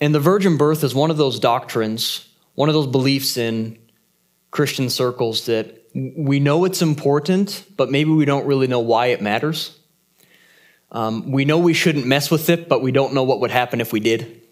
And 0.00 0.14
the 0.14 0.20
virgin 0.20 0.56
birth 0.56 0.82
is 0.82 0.94
one 0.94 1.10
of 1.10 1.16
those 1.16 1.38
doctrines 1.38 2.28
one 2.54 2.68
of 2.68 2.74
those 2.74 2.86
beliefs 2.86 3.36
in 3.36 3.78
Christian 4.50 4.88
circles 4.88 5.46
that 5.46 5.82
we 5.94 6.40
know 6.40 6.64
it's 6.64 6.82
important, 6.82 7.64
but 7.76 7.90
maybe 7.90 8.10
we 8.10 8.24
don't 8.24 8.46
really 8.46 8.66
know 8.66 8.80
why 8.80 9.06
it 9.06 9.20
matters. 9.20 9.78
Um, 10.90 11.32
we 11.32 11.44
know 11.44 11.58
we 11.58 11.74
shouldn't 11.74 12.06
mess 12.06 12.30
with 12.30 12.48
it, 12.50 12.68
but 12.68 12.82
we 12.82 12.92
don't 12.92 13.14
know 13.14 13.24
what 13.24 13.40
would 13.40 13.50
happen 13.50 13.80
if 13.80 13.92
we 13.92 14.00
did. 14.00 14.42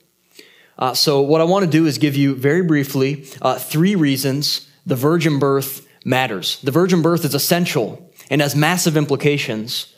Uh, 0.83 0.93
so, 0.93 1.21
what 1.21 1.41
I 1.41 1.45
want 1.45 1.65
to 1.65 1.71
do 1.71 1.87
is 1.87 1.97
give 1.97 2.17
you 2.17 2.35
very 2.35 2.63
briefly 2.63 3.25
uh, 3.41 3.57
three 3.57 3.95
reasons 3.95 4.69
the 4.85 4.97
virgin 4.97 5.39
birth 5.39 5.87
matters. 6.05 6.61
The 6.63 6.73
virgin 6.73 7.03
birth 7.03 7.25
is 7.25 7.37
essential 7.37 8.13
and 8.29 8.41
has 8.41 8.57
massive 8.57 8.97
implications 8.97 9.95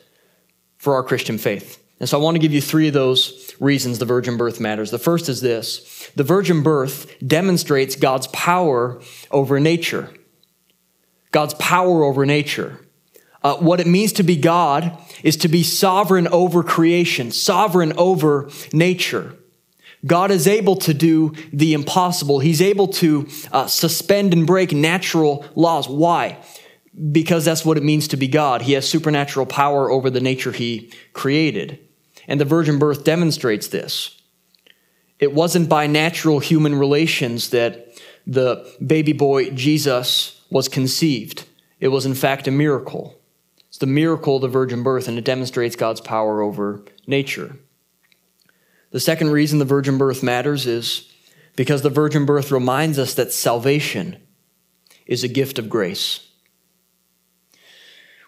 for 0.77 0.93
our 0.93 1.01
Christian 1.01 1.39
faith. 1.39 1.83
And 1.99 2.07
so, 2.07 2.19
I 2.19 2.23
want 2.23 2.35
to 2.35 2.39
give 2.39 2.53
you 2.53 2.61
three 2.61 2.87
of 2.87 2.93
those 2.93 3.55
reasons 3.59 3.97
the 3.97 4.05
virgin 4.05 4.37
birth 4.37 4.59
matters. 4.59 4.91
The 4.91 4.99
first 4.99 5.27
is 5.27 5.41
this 5.41 6.11
the 6.15 6.23
virgin 6.23 6.61
birth 6.61 7.15
demonstrates 7.27 7.95
God's 7.95 8.27
power 8.27 9.01
over 9.31 9.59
nature. 9.59 10.13
God's 11.31 11.55
power 11.55 12.03
over 12.03 12.27
nature. 12.27 12.79
Uh, 13.41 13.55
what 13.55 13.79
it 13.79 13.87
means 13.87 14.13
to 14.13 14.23
be 14.23 14.35
God 14.35 14.95
is 15.23 15.35
to 15.37 15.47
be 15.47 15.63
sovereign 15.63 16.27
over 16.27 16.61
creation, 16.61 17.31
sovereign 17.31 17.93
over 17.97 18.51
nature. 18.71 19.35
God 20.05 20.31
is 20.31 20.47
able 20.47 20.75
to 20.77 20.93
do 20.93 21.33
the 21.51 21.73
impossible. 21.73 22.39
He's 22.39 22.61
able 22.61 22.87
to 22.89 23.27
uh, 23.51 23.67
suspend 23.67 24.33
and 24.33 24.45
break 24.45 24.71
natural 24.71 25.45
laws. 25.55 25.89
Why? 25.89 26.37
Because 27.11 27.45
that's 27.45 27.65
what 27.65 27.77
it 27.77 27.83
means 27.83 28.07
to 28.09 28.17
be 28.17 28.27
God. 28.27 28.63
He 28.63 28.73
has 28.73 28.87
supernatural 28.87 29.45
power 29.45 29.89
over 29.89 30.09
the 30.09 30.21
nature 30.21 30.51
he 30.51 30.91
created. 31.13 31.79
And 32.27 32.39
the 32.39 32.45
virgin 32.45 32.79
birth 32.79 33.03
demonstrates 33.03 33.67
this. 33.67 34.21
It 35.19 35.33
wasn't 35.33 35.69
by 35.69 35.87
natural 35.87 36.39
human 36.39 36.75
relations 36.75 37.49
that 37.49 37.87
the 38.27 38.69
baby 38.85 39.13
boy 39.13 39.51
Jesus 39.51 40.41
was 40.49 40.67
conceived. 40.67 41.45
It 41.79 41.89
was, 41.89 42.05
in 42.05 42.15
fact, 42.15 42.47
a 42.47 42.51
miracle. 42.51 43.19
It's 43.67 43.77
the 43.77 43.85
miracle 43.85 44.37
of 44.37 44.41
the 44.41 44.47
virgin 44.47 44.83
birth, 44.83 45.07
and 45.07 45.17
it 45.17 45.25
demonstrates 45.25 45.75
God's 45.75 46.01
power 46.01 46.41
over 46.41 46.83
nature. 47.07 47.57
The 48.95 49.01
second 49.01 49.31
reason 49.31 49.59
the 49.59 49.65
virgin 49.65 49.97
birth 49.97 50.23
matters 50.23 50.65
is 50.65 51.11
because 51.57 51.81
the 51.81 51.89
virgin 51.89 52.25
birth 52.25 52.49
reminds 52.49 52.97
us 52.97 53.15
that 53.15 53.33
salvation 53.33 54.15
is 55.05 55.21
a 55.21 55.27
gift 55.27 55.59
of 55.59 55.67
grace. 55.67 56.25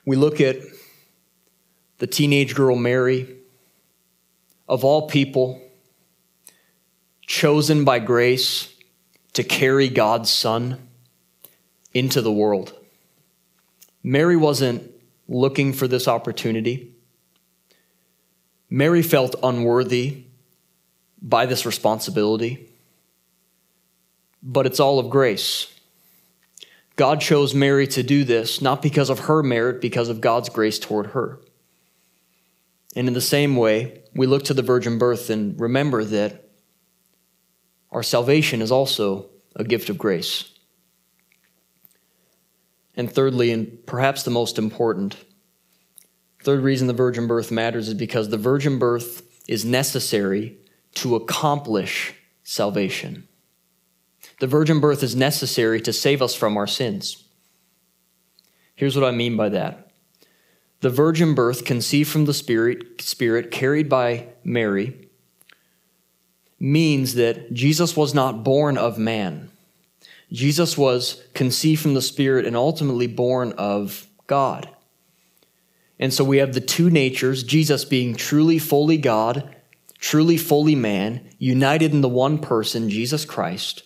We 0.06 0.18
look 0.18 0.42
at 0.42 0.58
the 2.00 2.08
teenage 2.08 2.54
girl 2.54 2.76
Mary, 2.76 3.38
of 4.68 4.84
all 4.84 5.08
people, 5.08 5.62
chosen 7.26 7.86
by 7.86 8.00
grace 8.00 8.76
to 9.36 9.46
carry 9.46 9.88
God's 9.88 10.30
Son 10.30 10.90
into 11.94 12.22
the 12.22 12.34
world. 12.34 12.74
Mary 14.04 14.36
wasn't 14.36 14.92
looking 15.30 15.72
for 15.72 15.88
this 15.88 16.10
opportunity. 16.10 16.92
Mary 18.70 19.02
felt 19.02 19.34
unworthy 19.42 20.27
by 21.28 21.46
this 21.46 21.66
responsibility, 21.66 22.70
but 24.42 24.66
it's 24.66 24.80
all 24.80 24.98
of 24.98 25.10
grace. 25.10 25.68
God 26.96 27.20
chose 27.20 27.54
Mary 27.54 27.86
to 27.88 28.02
do 28.02 28.24
this 28.24 28.62
not 28.62 28.82
because 28.82 29.10
of 29.10 29.20
her 29.20 29.44
merit, 29.44 29.82
because 29.82 30.08
of 30.08 30.22
God's 30.22 30.48
grace 30.48 30.80
toward 30.80 31.08
her. 31.08 31.40
And 32.96 33.08
in 33.10 33.14
the 33.14 33.22
same 33.22 33.58
way, 33.58 34.04
we 34.16 34.26
look 34.26 34.46
to 34.46 34.54
the 34.54 34.62
virgin 34.62 34.98
birth 34.98 35.30
and 35.30 35.60
remember 35.60 36.06
that 36.06 36.50
our 37.92 38.04
salvation 38.04 38.62
is 38.62 38.72
also 38.72 39.30
a 39.56 39.66
gift 39.66 39.90
of 39.90 39.98
grace. 39.98 40.46
And 42.96 43.12
thirdly, 43.12 43.52
and 43.52 43.86
perhaps 43.86 44.24
the 44.24 44.32
most 44.32 44.58
important, 44.58 45.18
third 46.42 46.62
reason 46.62 46.88
the 46.88 46.94
virgin 46.94 47.28
birth 47.28 47.52
matters 47.52 47.90
is 47.90 47.94
because 47.94 48.30
the 48.30 48.38
virgin 48.38 48.80
birth 48.80 49.24
is 49.48 49.66
necessary 49.66 50.58
to 50.98 51.16
accomplish 51.16 52.14
salvation. 52.44 53.28
The 54.40 54.48
virgin 54.48 54.80
birth 54.80 55.04
is 55.04 55.16
necessary 55.16 55.82
to 55.82 55.94
save 55.94 56.22
us 56.22 56.36
from 56.36 56.58
our 56.58 56.68
sins. 56.68 57.24
Here's 58.76 58.96
what 58.96 59.08
I 59.08 59.12
mean 59.12 59.36
by 59.36 59.50
that. 59.50 59.92
The 60.82 60.90
virgin 60.90 61.34
birth 61.34 61.66
conceived 61.66 62.10
from 62.10 62.26
the 62.26 62.34
spirit, 62.34 63.02
spirit 63.02 63.50
carried 63.50 63.90
by 63.90 64.28
Mary 64.44 65.08
means 66.60 67.16
that 67.16 67.54
Jesus 67.54 67.96
was 67.96 68.14
not 68.14 68.44
born 68.44 68.78
of 68.78 68.98
man. 68.98 69.52
Jesus 70.32 70.78
was 70.78 71.24
conceived 71.34 71.82
from 71.82 71.94
the 71.94 72.02
Spirit 72.02 72.46
and 72.46 72.56
ultimately 72.56 73.08
born 73.08 73.54
of 73.54 74.08
God. 74.28 74.70
And 76.00 76.14
so 76.14 76.24
we 76.24 76.38
have 76.38 76.54
the 76.54 76.62
two 76.62 76.90
natures, 76.90 77.44
Jesus 77.44 77.86
being 77.86 78.16
truly 78.16 78.60
fully 78.60 78.98
God, 78.98 79.56
truly 80.00 80.38
fully 80.38 80.76
man, 80.76 81.30
united 81.40 81.94
in 81.94 82.02
the 82.02 82.10
one 82.10 82.40
person, 82.40 82.90
Jesus 82.90 83.26
Christ. 83.26 83.84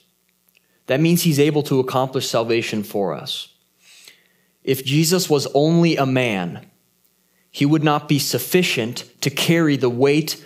That 0.88 1.00
means 1.00 1.22
he's 1.22 1.40
able 1.40 1.64
to 1.64 1.80
accomplish 1.80 2.28
salvation 2.28 2.84
for 2.84 3.14
us. 3.14 3.54
If 4.64 4.86
Jesus 4.86 5.30
was 5.30 5.48
only 5.54 5.96
a 5.96 6.06
man, 6.06 6.66
he 7.50 7.66
would 7.66 7.84
not 7.84 8.08
be 8.08 8.20
sufficient 8.20 9.06
to 9.22 9.30
carry 9.30 9.78
the 9.78 9.90
weight 9.90 10.46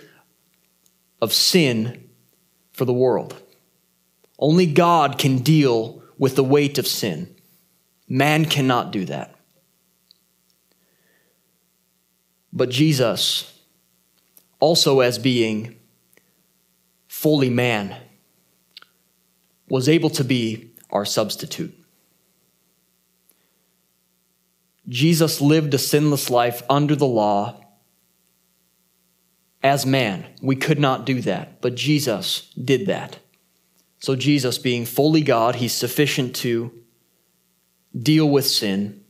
of 1.20 1.32
sin 1.32 2.08
for 2.72 2.84
the 2.84 2.92
world. 2.92 3.40
Only 4.38 4.66
God 4.66 5.18
can 5.18 5.38
deal 5.38 6.02
with 6.18 6.36
the 6.36 6.44
weight 6.44 6.78
of 6.78 6.86
sin. 6.86 7.34
Man 8.08 8.44
cannot 8.44 8.92
do 8.92 9.04
that. 9.06 9.34
But 12.52 12.70
Jesus, 12.70 13.55
also 14.60 15.00
as 15.00 15.18
being 15.18 15.76
fully 17.06 17.50
man, 17.50 17.96
was 19.68 19.88
able 19.88 20.10
to 20.10 20.24
be 20.24 20.70
our 20.90 21.04
substitute. 21.04 21.74
Jesus 24.88 25.40
lived 25.40 25.74
a 25.74 25.78
sinless 25.78 26.30
life 26.30 26.62
under 26.70 26.94
the 26.94 27.06
law 27.06 27.60
as 29.62 29.84
man. 29.84 30.24
We 30.40 30.56
could 30.56 30.78
not 30.78 31.04
do 31.04 31.20
that, 31.22 31.60
but 31.60 31.74
Jesus 31.74 32.52
did 32.52 32.86
that. 32.86 33.18
So, 33.98 34.14
Jesus, 34.14 34.58
being 34.58 34.84
fully 34.84 35.22
God, 35.22 35.56
he's 35.56 35.72
sufficient 35.72 36.36
to 36.36 36.70
deal 37.98 38.28
with 38.28 38.46
sin. 38.46 39.02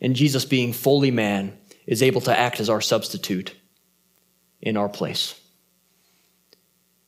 And 0.00 0.14
Jesus, 0.14 0.44
being 0.44 0.72
fully 0.72 1.10
man, 1.10 1.58
is 1.86 2.02
able 2.02 2.20
to 2.22 2.38
act 2.38 2.60
as 2.60 2.68
our 2.68 2.80
substitute 2.80 3.56
in 4.62 4.76
our 4.76 4.88
place. 4.88 5.38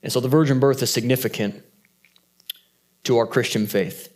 And 0.02 0.12
so 0.12 0.20
the 0.20 0.28
virgin 0.28 0.60
birth 0.60 0.82
is 0.82 0.90
significant 0.90 1.62
to 3.04 3.16
our 3.16 3.26
Christian 3.26 3.66
faith. 3.66 4.12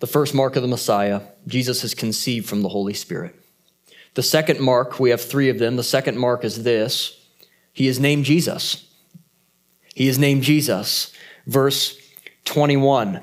The 0.00 0.06
first 0.08 0.34
mark 0.34 0.56
of 0.56 0.62
the 0.62 0.68
Messiah, 0.68 1.20
Jesus 1.46 1.84
is 1.84 1.94
conceived 1.94 2.48
from 2.48 2.62
the 2.62 2.68
Holy 2.68 2.94
Spirit. 2.94 3.38
The 4.14 4.22
second 4.22 4.60
mark, 4.60 4.98
we 4.98 5.10
have 5.10 5.20
three 5.20 5.48
of 5.48 5.58
them. 5.58 5.76
The 5.76 5.84
second 5.84 6.18
mark 6.18 6.44
is 6.44 6.64
this 6.64 7.18
He 7.72 7.86
is 7.86 8.00
named 8.00 8.24
Jesus. 8.24 8.88
He 9.94 10.08
is 10.08 10.18
named 10.18 10.42
Jesus. 10.42 11.12
Verse 11.46 11.98
21 12.44 13.20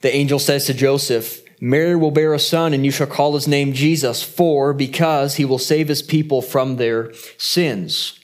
The 0.00 0.14
angel 0.14 0.38
says 0.38 0.66
to 0.66 0.74
Joseph, 0.74 1.42
Mary 1.60 1.94
will 1.94 2.10
bear 2.10 2.32
a 2.32 2.38
son, 2.38 2.72
and 2.72 2.86
you 2.86 2.90
shall 2.90 3.06
call 3.06 3.34
his 3.34 3.46
name 3.46 3.74
Jesus, 3.74 4.22
for 4.22 4.72
because 4.72 5.36
he 5.36 5.44
will 5.44 5.58
save 5.58 5.88
his 5.88 6.00
people 6.00 6.40
from 6.40 6.76
their 6.76 7.12
sins. 7.36 8.19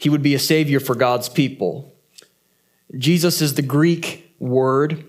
He 0.00 0.08
would 0.08 0.22
be 0.22 0.34
a 0.34 0.38
savior 0.38 0.80
for 0.80 0.94
God's 0.94 1.28
people. 1.28 1.94
Jesus 2.96 3.42
is 3.42 3.54
the 3.54 3.62
Greek 3.62 4.34
word 4.38 5.04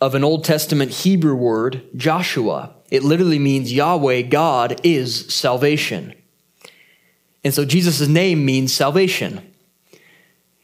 of 0.00 0.16
an 0.16 0.24
Old 0.24 0.44
Testament 0.44 0.90
Hebrew 0.90 1.36
word, 1.36 1.84
Joshua. 1.94 2.74
It 2.90 3.04
literally 3.04 3.38
means 3.38 3.72
Yahweh, 3.72 4.22
God, 4.22 4.80
is 4.82 5.32
salvation. 5.32 6.14
And 7.44 7.54
so 7.54 7.64
Jesus' 7.64 8.08
name 8.08 8.44
means 8.44 8.74
salvation. 8.74 9.40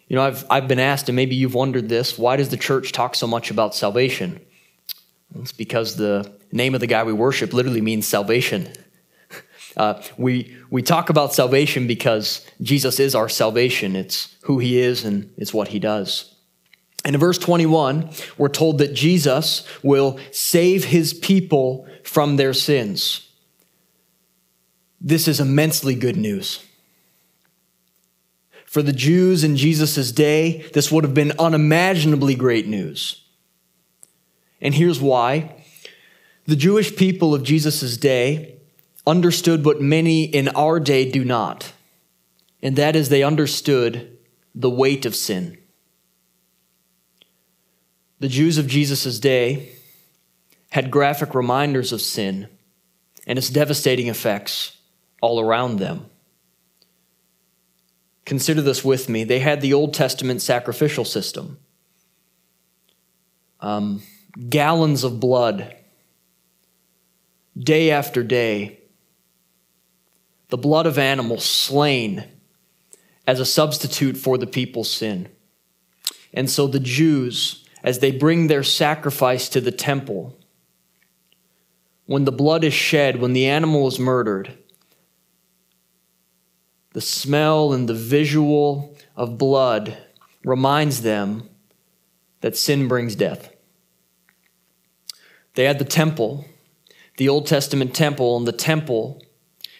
You 0.08 0.16
know, 0.16 0.24
I've, 0.24 0.44
I've 0.50 0.66
been 0.66 0.80
asked, 0.80 1.08
and 1.08 1.14
maybe 1.14 1.36
you've 1.36 1.54
wondered 1.54 1.88
this 1.88 2.18
why 2.18 2.36
does 2.36 2.48
the 2.48 2.56
church 2.56 2.90
talk 2.90 3.14
so 3.14 3.28
much 3.28 3.52
about 3.52 3.72
salvation? 3.72 4.40
It's 5.36 5.52
because 5.52 5.94
the 5.94 6.32
name 6.50 6.74
of 6.74 6.80
the 6.80 6.88
guy 6.88 7.04
we 7.04 7.12
worship 7.12 7.52
literally 7.52 7.82
means 7.82 8.04
salvation. 8.08 8.72
Uh, 9.78 10.02
we, 10.16 10.56
we 10.70 10.82
talk 10.82 11.08
about 11.08 11.32
salvation 11.32 11.86
because 11.86 12.44
Jesus 12.60 12.98
is 12.98 13.14
our 13.14 13.28
salvation. 13.28 13.94
It's 13.94 14.34
who 14.42 14.58
he 14.58 14.80
is 14.80 15.04
and 15.04 15.32
it's 15.36 15.54
what 15.54 15.68
he 15.68 15.78
does. 15.78 16.34
And 17.04 17.14
in 17.14 17.20
verse 17.20 17.38
21, 17.38 18.10
we're 18.36 18.48
told 18.48 18.78
that 18.78 18.92
Jesus 18.92 19.66
will 19.84 20.18
save 20.32 20.84
his 20.84 21.14
people 21.14 21.86
from 22.02 22.36
their 22.36 22.52
sins. 22.52 23.30
This 25.00 25.28
is 25.28 25.38
immensely 25.38 25.94
good 25.94 26.16
news. 26.16 26.64
For 28.66 28.82
the 28.82 28.92
Jews 28.92 29.44
in 29.44 29.56
Jesus' 29.56 30.10
day, 30.10 30.68
this 30.74 30.90
would 30.90 31.04
have 31.04 31.14
been 31.14 31.32
unimaginably 31.38 32.34
great 32.34 32.66
news. 32.66 33.24
And 34.60 34.74
here's 34.74 35.00
why. 35.00 35.64
The 36.46 36.56
Jewish 36.56 36.96
people 36.96 37.32
of 37.32 37.44
Jesus' 37.44 37.96
day 37.96 38.57
understood 39.08 39.64
what 39.64 39.80
many 39.80 40.24
in 40.24 40.48
our 40.48 40.78
day 40.78 41.10
do 41.10 41.24
not, 41.24 41.72
and 42.62 42.76
that 42.76 42.94
is 42.94 43.08
they 43.08 43.22
understood 43.22 44.18
the 44.54 44.70
weight 44.70 45.06
of 45.06 45.16
sin. 45.16 45.56
The 48.20 48.28
Jews 48.28 48.58
of 48.58 48.66
Jesus' 48.66 49.18
day 49.18 49.70
had 50.70 50.90
graphic 50.90 51.34
reminders 51.34 51.92
of 51.92 52.02
sin 52.02 52.48
and 53.26 53.38
its 53.38 53.48
devastating 53.48 54.08
effects 54.08 54.76
all 55.22 55.40
around 55.40 55.78
them. 55.78 56.06
Consider 58.24 58.60
this 58.60 58.84
with 58.84 59.08
me. 59.08 59.24
They 59.24 59.38
had 59.38 59.60
the 59.60 59.72
Old 59.72 59.94
Testament 59.94 60.42
sacrificial 60.42 61.04
system. 61.04 61.58
Um, 63.60 64.02
gallons 64.48 65.02
of 65.02 65.18
blood, 65.18 65.74
day 67.58 67.90
after 67.90 68.22
day. 68.22 68.77
The 70.48 70.58
blood 70.58 70.86
of 70.86 70.98
animals 70.98 71.44
slain 71.44 72.24
as 73.26 73.40
a 73.40 73.44
substitute 73.44 74.16
for 74.16 74.38
the 74.38 74.46
people's 74.46 74.90
sin. 74.90 75.28
And 76.32 76.48
so 76.48 76.66
the 76.66 76.80
Jews 76.80 77.64
as 77.82 78.00
they 78.00 78.10
bring 78.10 78.46
their 78.46 78.62
sacrifice 78.62 79.48
to 79.50 79.60
the 79.60 79.72
temple, 79.72 80.38
when 82.06 82.24
the 82.24 82.32
blood 82.32 82.64
is 82.64 82.74
shed, 82.74 83.20
when 83.20 83.34
the 83.34 83.46
animal 83.46 83.86
is 83.86 83.98
murdered, 83.98 84.56
the 86.92 87.00
smell 87.00 87.72
and 87.72 87.88
the 87.88 87.94
visual 87.94 88.96
of 89.14 89.38
blood 89.38 89.96
reminds 90.44 91.02
them 91.02 91.48
that 92.40 92.56
sin 92.56 92.88
brings 92.88 93.14
death. 93.14 93.52
They 95.54 95.64
had 95.64 95.78
the 95.78 95.84
temple, 95.84 96.46
the 97.18 97.28
Old 97.28 97.46
Testament 97.46 97.94
temple, 97.94 98.36
and 98.36 98.46
the 98.46 98.52
temple 98.52 99.22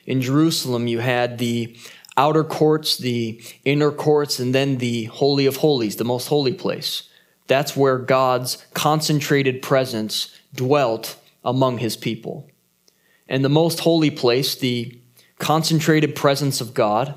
in 0.08 0.22
Jerusalem, 0.22 0.86
you 0.86 1.00
had 1.00 1.36
the 1.36 1.76
outer 2.16 2.42
courts, 2.42 2.96
the 2.96 3.42
inner 3.66 3.92
courts, 3.92 4.38
and 4.38 4.54
then 4.54 4.78
the 4.78 5.04
Holy 5.04 5.44
of 5.44 5.56
Holies, 5.56 5.96
the 5.96 6.04
most 6.04 6.28
holy 6.28 6.54
place. 6.54 7.02
That's 7.46 7.76
where 7.76 7.98
God's 7.98 8.64
concentrated 8.72 9.60
presence 9.60 10.34
dwelt 10.54 11.16
among 11.44 11.78
his 11.78 11.94
people. 11.94 12.50
And 13.28 13.44
the 13.44 13.50
most 13.50 13.80
holy 13.80 14.10
place, 14.10 14.54
the 14.54 14.98
concentrated 15.38 16.16
presence 16.16 16.62
of 16.62 16.72
God, 16.72 17.14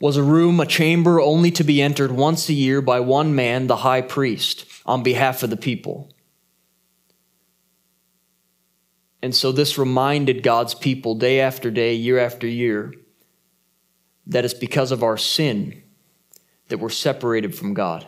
was 0.00 0.16
a 0.16 0.22
room, 0.22 0.60
a 0.60 0.66
chamber 0.66 1.20
only 1.20 1.50
to 1.50 1.62
be 1.62 1.82
entered 1.82 2.10
once 2.10 2.48
a 2.48 2.54
year 2.54 2.80
by 2.80 3.00
one 3.00 3.34
man, 3.34 3.66
the 3.66 3.76
high 3.76 4.00
priest, 4.00 4.64
on 4.86 5.02
behalf 5.02 5.42
of 5.42 5.50
the 5.50 5.58
people. 5.58 6.10
And 9.24 9.34
so 9.34 9.52
this 9.52 9.78
reminded 9.78 10.42
God's 10.42 10.74
people 10.74 11.14
day 11.14 11.40
after 11.40 11.70
day, 11.70 11.94
year 11.94 12.18
after 12.18 12.46
year, 12.46 12.92
that 14.26 14.44
it's 14.44 14.52
because 14.52 14.92
of 14.92 15.02
our 15.02 15.16
sin 15.16 15.82
that 16.68 16.76
we're 16.76 16.90
separated 16.90 17.54
from 17.54 17.72
God. 17.72 18.06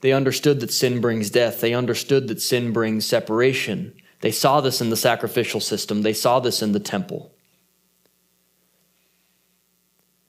They 0.00 0.12
understood 0.12 0.60
that 0.60 0.70
sin 0.70 1.00
brings 1.00 1.28
death. 1.28 1.60
They 1.60 1.74
understood 1.74 2.28
that 2.28 2.40
sin 2.40 2.72
brings 2.72 3.04
separation. 3.04 3.94
They 4.20 4.30
saw 4.30 4.60
this 4.60 4.80
in 4.80 4.90
the 4.90 4.96
sacrificial 4.96 5.58
system, 5.58 6.02
they 6.02 6.12
saw 6.12 6.38
this 6.38 6.62
in 6.62 6.70
the 6.70 6.78
temple. 6.78 7.32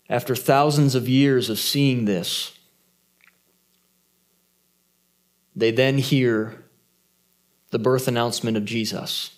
After 0.09 0.35
thousands 0.35 0.95
of 0.95 1.07
years 1.07 1.51
of 1.51 1.59
seeing 1.59 2.05
this, 2.05 2.57
they 5.55 5.69
then 5.69 5.99
hear 5.99 6.60
the 7.71 7.79
birth 7.79 8.07
announcement 8.07 8.57
of 8.57 8.65
Jesus. 8.65 9.31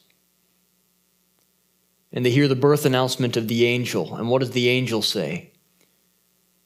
And 2.11 2.25
they 2.25 2.31
hear 2.31 2.47
the 2.47 2.55
birth 2.55 2.85
announcement 2.85 3.37
of 3.37 3.47
the 3.47 3.65
angel. 3.65 4.15
And 4.15 4.29
what 4.29 4.39
does 4.39 4.51
the 4.51 4.69
angel 4.69 5.01
say? 5.01 5.51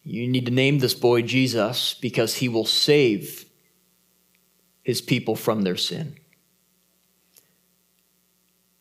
You 0.04 0.28
need 0.28 0.46
to 0.46 0.52
name 0.52 0.80
this 0.80 0.94
boy 0.94 1.22
Jesus 1.22 1.94
because 1.94 2.36
he 2.36 2.50
will 2.50 2.66
save 2.66 3.46
his 4.82 5.02
people 5.02 5.36
from 5.36 5.62
their 5.62 5.76
sin. 5.76 6.16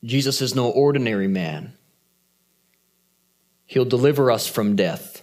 Jesus 0.04 0.40
is 0.40 0.54
no 0.54 0.70
ordinary 0.70 1.26
man. 1.26 1.72
He'll 3.64 3.84
deliver 3.84 4.30
us 4.30 4.46
from 4.46 4.76
death 4.76 5.22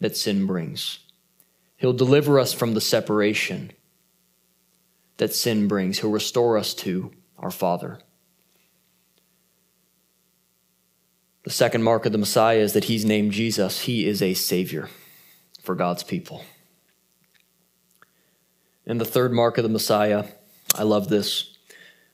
that 0.00 0.16
sin 0.16 0.46
brings. 0.46 0.98
He'll 1.76 1.94
deliver 1.94 2.38
us 2.38 2.52
from 2.52 2.74
the 2.74 2.80
separation 2.82 3.72
that 5.18 5.34
sin 5.34 5.68
brings. 5.68 5.98
He'll 5.98 6.10
restore 6.10 6.56
us 6.56 6.74
to 6.74 7.12
our 7.38 7.50
Father. 7.50 7.98
The 11.44 11.50
second 11.50 11.82
mark 11.82 12.06
of 12.06 12.12
the 12.12 12.18
Messiah 12.18 12.58
is 12.58 12.72
that 12.72 12.84
he's 12.84 13.04
named 13.04 13.32
Jesus. 13.32 13.82
He 13.82 14.06
is 14.06 14.22
a 14.22 14.34
Savior 14.34 14.88
for 15.62 15.74
God's 15.74 16.02
people. 16.02 16.44
And 18.86 19.00
the 19.00 19.04
third 19.04 19.32
mark 19.32 19.58
of 19.58 19.64
the 19.64 19.68
Messiah, 19.68 20.24
I 20.74 20.82
love 20.82 21.08
this, 21.08 21.56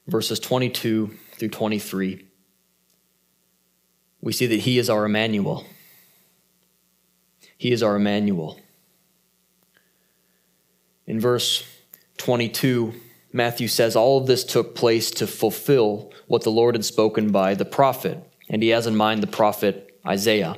verses 0.07 0.40
22 0.40 1.14
through 1.33 1.49
23. 1.49 2.27
We 4.21 4.33
see 4.33 4.47
that 4.47 4.61
he 4.61 4.79
is 4.79 4.88
our 4.88 5.05
Emmanuel. 5.05 5.64
He 7.59 7.73
is 7.73 7.83
our 7.83 7.97
Emmanuel. 7.97 8.59
In 11.07 11.21
verse 11.21 11.64
22, 12.18 12.94
Matthew 13.33 13.68
says, 13.68 13.96
All 13.96 14.18
of 14.18 14.27
this 14.27 14.44
took 14.44 14.74
place 14.74 15.11
to 15.12 15.27
fulfill 15.27 16.12
what 16.27 16.42
the 16.42 16.50
Lord 16.50 16.74
had 16.74 16.85
spoken 16.85 17.33
by 17.33 17.55
the 17.55 17.64
prophet. 17.64 18.18
And 18.48 18.62
he 18.62 18.68
has 18.70 18.87
in 18.87 18.96
mind 18.96 19.22
the 19.22 19.27
prophet 19.27 19.98
Isaiah. 20.07 20.57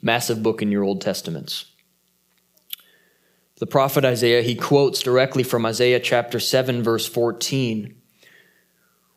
Massive 0.00 0.42
book 0.42 0.62
in 0.62 0.70
your 0.70 0.84
Old 0.84 1.00
Testaments. 1.00 1.66
The 3.62 3.66
prophet 3.66 4.04
Isaiah, 4.04 4.42
he 4.42 4.56
quotes 4.56 5.00
directly 5.00 5.44
from 5.44 5.64
Isaiah 5.64 6.00
chapter 6.00 6.40
7, 6.40 6.82
verse 6.82 7.06
14, 7.06 7.94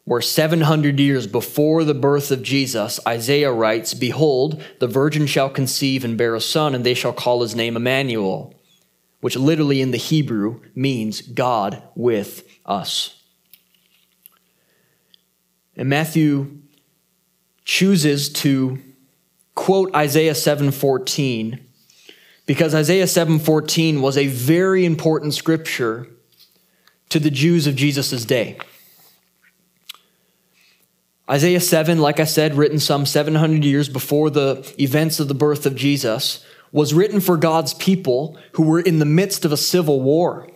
where 0.03 0.21
700 0.21 0.99
years 0.99 1.25
before 1.25 1.83
the 1.83 1.95
birth 1.95 2.29
of 2.29 2.43
Jesus, 2.43 2.99
Isaiah 3.07 3.51
writes, 3.51 3.95
Behold, 3.95 4.63
the 4.79 4.87
virgin 4.87 5.25
shall 5.25 5.49
conceive 5.49 6.05
and 6.05 6.15
bear 6.15 6.35
a 6.35 6.41
son, 6.41 6.75
and 6.75 6.85
they 6.85 6.93
shall 6.93 7.11
call 7.11 7.41
his 7.41 7.55
name 7.55 7.75
Emmanuel, 7.75 8.53
which 9.25 9.35
literally 9.35 9.81
in 9.81 9.89
the 9.89 9.97
Hebrew 9.97 10.59
means 10.75 11.23
God 11.23 11.81
with 11.95 12.47
us. 12.63 13.23
And 15.75 15.89
Matthew 15.89 16.59
chooses 17.63 18.29
to 18.33 18.77
quote 19.55 19.91
Isaiah 19.95 20.35
7:14 20.35 21.59
because 22.45 22.75
Isaiah 22.75 23.07
7:14 23.07 23.99
was 23.99 24.15
a 24.15 24.27
very 24.27 24.85
important 24.85 25.33
scripture 25.33 26.07
to 27.09 27.19
the 27.19 27.31
Jews 27.31 27.65
of 27.65 27.75
Jesus' 27.75 28.25
day. 28.25 28.59
Isaiah 31.27 31.61
7, 31.61 31.97
like 31.97 32.19
I 32.19 32.25
said, 32.25 32.53
written 32.53 32.79
some 32.79 33.07
700 33.07 33.65
years 33.65 33.89
before 33.89 34.29
the 34.29 34.71
events 34.77 35.19
of 35.19 35.27
the 35.27 35.33
birth 35.33 35.65
of 35.65 35.75
Jesus, 35.75 36.45
was 36.71 36.93
written 36.93 37.21
for 37.21 37.37
God's 37.37 37.73
people 37.73 38.37
who 38.53 38.63
were 38.63 38.79
in 38.79 38.99
the 38.99 39.05
midst 39.05 39.45
of 39.45 39.51
a 39.51 39.57
civil 39.57 40.01
war. 40.01 40.49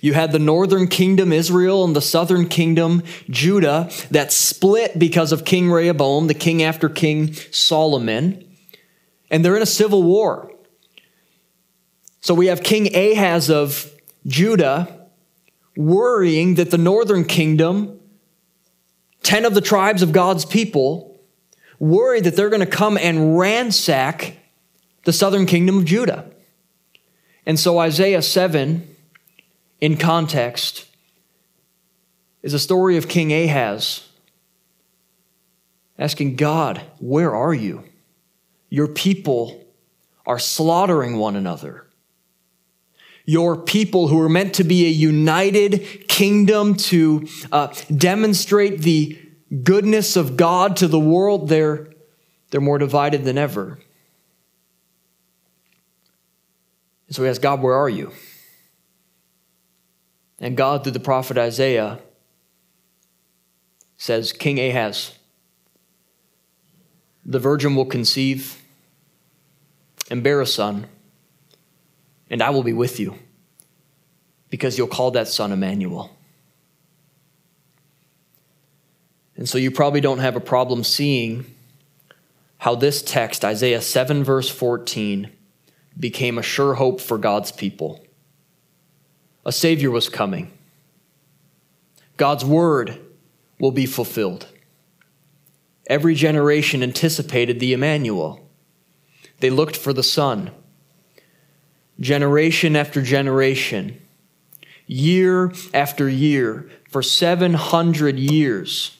You 0.00 0.14
had 0.14 0.32
the 0.32 0.38
northern 0.38 0.86
kingdom, 0.86 1.32
Israel, 1.32 1.84
and 1.84 1.96
the 1.96 2.02
southern 2.02 2.48
kingdom, 2.48 3.02
Judah, 3.28 3.90
that 4.10 4.32
split 4.32 4.98
because 4.98 5.32
of 5.32 5.44
King 5.44 5.70
Rehoboam, 5.70 6.26
the 6.26 6.34
king 6.34 6.62
after 6.62 6.88
King 6.88 7.32
Solomon. 7.50 8.44
And 9.30 9.44
they're 9.44 9.56
in 9.56 9.62
a 9.62 9.66
civil 9.66 10.02
war. 10.02 10.52
So 12.20 12.34
we 12.34 12.46
have 12.46 12.62
King 12.62 12.94
Ahaz 12.94 13.50
of 13.50 13.90
Judah 14.26 15.08
worrying 15.76 16.56
that 16.56 16.70
the 16.70 16.78
northern 16.78 17.24
kingdom, 17.24 18.00
10 19.22 19.44
of 19.44 19.54
the 19.54 19.60
tribes 19.60 20.02
of 20.02 20.12
God's 20.12 20.44
people, 20.44 21.20
worry 21.78 22.20
that 22.20 22.36
they're 22.36 22.50
going 22.50 22.60
to 22.60 22.66
come 22.66 22.98
and 22.98 23.38
ransack 23.38 24.37
the 25.08 25.12
southern 25.14 25.46
kingdom 25.46 25.78
of 25.78 25.86
Judah. 25.86 26.30
And 27.46 27.58
so 27.58 27.78
Isaiah 27.78 28.20
7 28.20 28.94
in 29.80 29.96
context, 29.96 30.86
is 32.42 32.54
a 32.54 32.58
story 32.58 32.96
of 32.96 33.08
King 33.08 33.32
Ahaz 33.32 34.08
asking 35.98 36.36
God, 36.36 36.82
Where 36.98 37.34
are 37.34 37.54
you? 37.54 37.84
Your 38.70 38.88
people 38.88 39.64
are 40.26 40.38
slaughtering 40.38 41.16
one 41.16 41.36
another. 41.36 41.86
Your 43.24 43.56
people, 43.56 44.08
who 44.08 44.20
are 44.20 44.28
meant 44.28 44.54
to 44.54 44.64
be 44.64 44.86
a 44.86 44.90
united 44.90 46.08
kingdom 46.08 46.74
to 46.76 47.28
uh, 47.52 47.74
demonstrate 47.94 48.80
the 48.80 49.18
goodness 49.62 50.16
of 50.16 50.36
God 50.36 50.76
to 50.78 50.88
the 50.88 50.98
world, 50.98 51.48
they're, 51.48 51.88
they're 52.50 52.60
more 52.60 52.78
divided 52.78 53.24
than 53.24 53.36
ever. 53.36 53.78
And 57.08 57.16
so 57.16 57.22
he 57.24 57.28
asks, 57.28 57.40
God, 57.40 57.60
where 57.60 57.74
are 57.74 57.88
you? 57.88 58.12
And 60.38 60.56
God, 60.56 60.84
through 60.84 60.92
the 60.92 61.00
prophet 61.00 61.36
Isaiah, 61.36 61.98
says, 63.96 64.32
King 64.32 64.60
Ahaz, 64.60 65.18
the 67.24 67.40
virgin 67.40 67.74
will 67.74 67.86
conceive 67.86 68.62
and 70.10 70.22
bear 70.22 70.40
a 70.40 70.46
son, 70.46 70.86
and 72.30 72.40
I 72.42 72.50
will 72.50 72.62
be 72.62 72.72
with 72.72 73.00
you, 73.00 73.16
because 74.48 74.78
you'll 74.78 74.86
call 74.86 75.10
that 75.10 75.28
son 75.28 75.50
Emmanuel. 75.50 76.16
And 79.36 79.48
so 79.48 79.58
you 79.58 79.70
probably 79.70 80.00
don't 80.00 80.18
have 80.18 80.36
a 80.36 80.40
problem 80.40 80.84
seeing 80.84 81.46
how 82.58 82.74
this 82.74 83.02
text, 83.02 83.44
Isaiah 83.44 83.80
7, 83.80 84.24
verse 84.24 84.48
14, 84.48 85.30
became 85.98 86.38
a 86.38 86.42
sure 86.42 86.74
hope 86.74 87.00
for 87.00 87.18
God's 87.18 87.52
people 87.52 88.04
a 89.48 89.52
Savior 89.52 89.90
was 89.90 90.10
coming. 90.10 90.52
God's 92.18 92.44
word 92.44 93.00
will 93.58 93.70
be 93.70 93.86
fulfilled. 93.86 94.46
Every 95.86 96.14
generation 96.14 96.82
anticipated 96.82 97.58
the 97.58 97.72
Emmanuel. 97.72 98.46
They 99.40 99.48
looked 99.48 99.74
for 99.74 99.94
the 99.94 100.02
Son. 100.02 100.50
Generation 101.98 102.76
after 102.76 103.00
generation, 103.00 103.98
year 104.86 105.50
after 105.72 106.10
year, 106.10 106.68
for 106.90 107.02
700 107.02 108.18
years, 108.18 108.98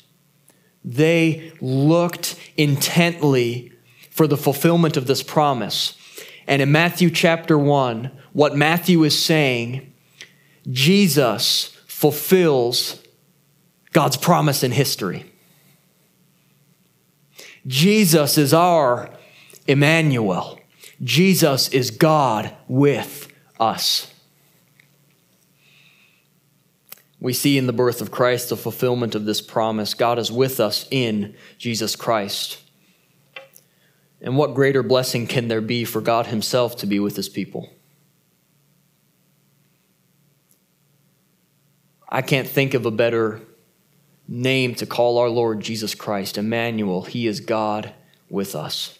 they 0.82 1.52
looked 1.61 2.37
intently 2.56 3.70
for 4.11 4.26
the 4.26 4.38
fulfillment 4.38 4.96
of 4.96 5.06
this 5.06 5.22
promise. 5.22 5.97
And 6.48 6.62
in 6.62 6.72
Matthew 6.72 7.11
chapter 7.11 7.58
1, 7.58 8.11
what 8.32 8.56
Matthew 8.56 9.04
is 9.04 9.22
saying 9.22 9.92
Jesus 10.70 11.76
fulfills 11.87 13.02
God's 13.92 14.16
promise 14.16 14.62
in 14.62 14.72
history. 14.72 15.30
Jesus 17.66 18.38
is 18.38 18.52
our 18.52 19.11
Emmanuel. 19.66 20.58
Jesus 21.02 21.68
is 21.68 21.90
God 21.90 22.54
with 22.66 23.28
us. 23.61 24.12
We 27.20 27.32
see 27.32 27.58
in 27.58 27.66
the 27.66 27.72
birth 27.72 28.00
of 28.00 28.11
Christ 28.11 28.50
the 28.50 28.56
fulfillment 28.56 29.14
of 29.14 29.24
this 29.24 29.40
promise. 29.40 29.94
God 29.94 30.18
is 30.18 30.30
with 30.30 30.61
us 30.61 30.87
in 30.90 31.34
Jesus 31.58 31.96
Christ. 31.96 32.58
And 34.20 34.37
what 34.37 34.54
greater 34.54 34.83
blessing 34.83 35.26
can 35.26 35.48
there 35.48 35.61
be 35.61 35.85
for 35.85 36.00
God 36.00 36.26
Himself 36.26 36.76
to 36.78 36.87
be 36.87 36.98
with 36.98 37.16
His 37.16 37.28
people? 37.28 37.70
I 42.09 42.22
can't 42.22 42.48
think 42.48 42.74
of 42.74 42.87
a 42.87 42.90
better 42.90 43.40
name 44.26 44.74
to 44.76 44.87
call 44.87 45.18
our 45.18 45.28
Lord 45.28 45.61
Jesus 45.61 45.94
Christ, 45.94 46.38
Emmanuel. 46.38 47.02
He 47.02 47.26
is 47.26 47.40
God 47.40 47.92
with 48.28 48.54
us. 48.54 48.98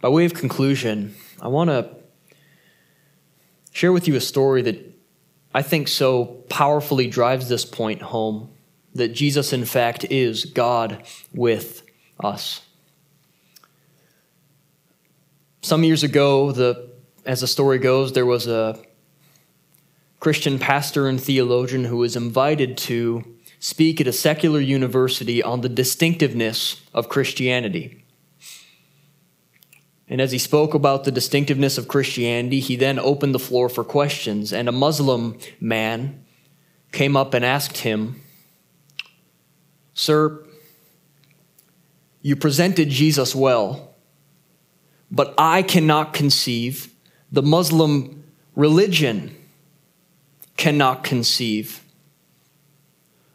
By 0.00 0.08
way 0.08 0.24
of 0.24 0.34
conclusion, 0.34 1.14
I 1.40 1.48
want 1.48 1.70
to 1.70 1.88
share 3.72 3.92
with 3.92 4.08
you 4.08 4.16
a 4.16 4.20
story 4.20 4.62
that 4.62 4.94
I 5.54 5.62
think 5.62 5.88
so 5.88 6.24
powerfully 6.48 7.06
drives 7.06 7.48
this 7.48 7.64
point 7.64 8.02
home 8.02 8.51
that 8.94 9.08
Jesus, 9.08 9.52
in 9.52 9.64
fact, 9.64 10.04
is 10.04 10.44
God 10.44 11.04
with 11.32 11.82
us. 12.20 12.60
Some 15.62 15.84
years 15.84 16.02
ago, 16.02 16.52
the 16.52 16.90
as 17.24 17.40
the 17.40 17.46
story 17.46 17.78
goes, 17.78 18.12
there 18.12 18.26
was 18.26 18.46
a 18.46 18.78
Christian 20.18 20.58
pastor 20.58 21.08
and 21.08 21.20
theologian 21.20 21.84
who 21.84 21.98
was 21.98 22.16
invited 22.16 22.76
to 22.78 23.24
speak 23.58 24.00
at 24.00 24.06
a 24.06 24.12
secular 24.12 24.60
university 24.60 25.42
on 25.42 25.60
the 25.60 25.68
distinctiveness 25.68 26.80
of 26.92 27.08
Christianity. 27.08 28.04
And 30.08 30.20
as 30.20 30.32
he 30.32 30.38
spoke 30.38 30.74
about 30.74 31.04
the 31.04 31.12
distinctiveness 31.12 31.78
of 31.78 31.88
Christianity, 31.88 32.60
he 32.60 32.76
then 32.76 32.98
opened 32.98 33.34
the 33.34 33.38
floor 33.38 33.68
for 33.68 33.84
questions. 33.84 34.52
And 34.52 34.68
a 34.68 34.72
Muslim 34.72 35.38
man 35.60 36.24
came 36.90 37.16
up 37.16 37.34
and 37.34 37.44
asked 37.44 37.78
him, 37.78 38.21
Sir, 39.94 40.44
you 42.22 42.36
presented 42.36 42.88
Jesus 42.88 43.34
well, 43.34 43.94
but 45.10 45.34
I 45.36 45.62
cannot 45.62 46.14
conceive 46.14 46.92
the 47.30 47.42
Muslim 47.42 48.24
religion 48.54 49.34
cannot 50.56 51.02
conceive 51.02 51.82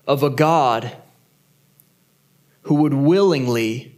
of 0.07 0.23
a 0.23 0.29
God 0.29 0.95
who 2.63 2.75
would 2.75 2.93
willingly 2.93 3.95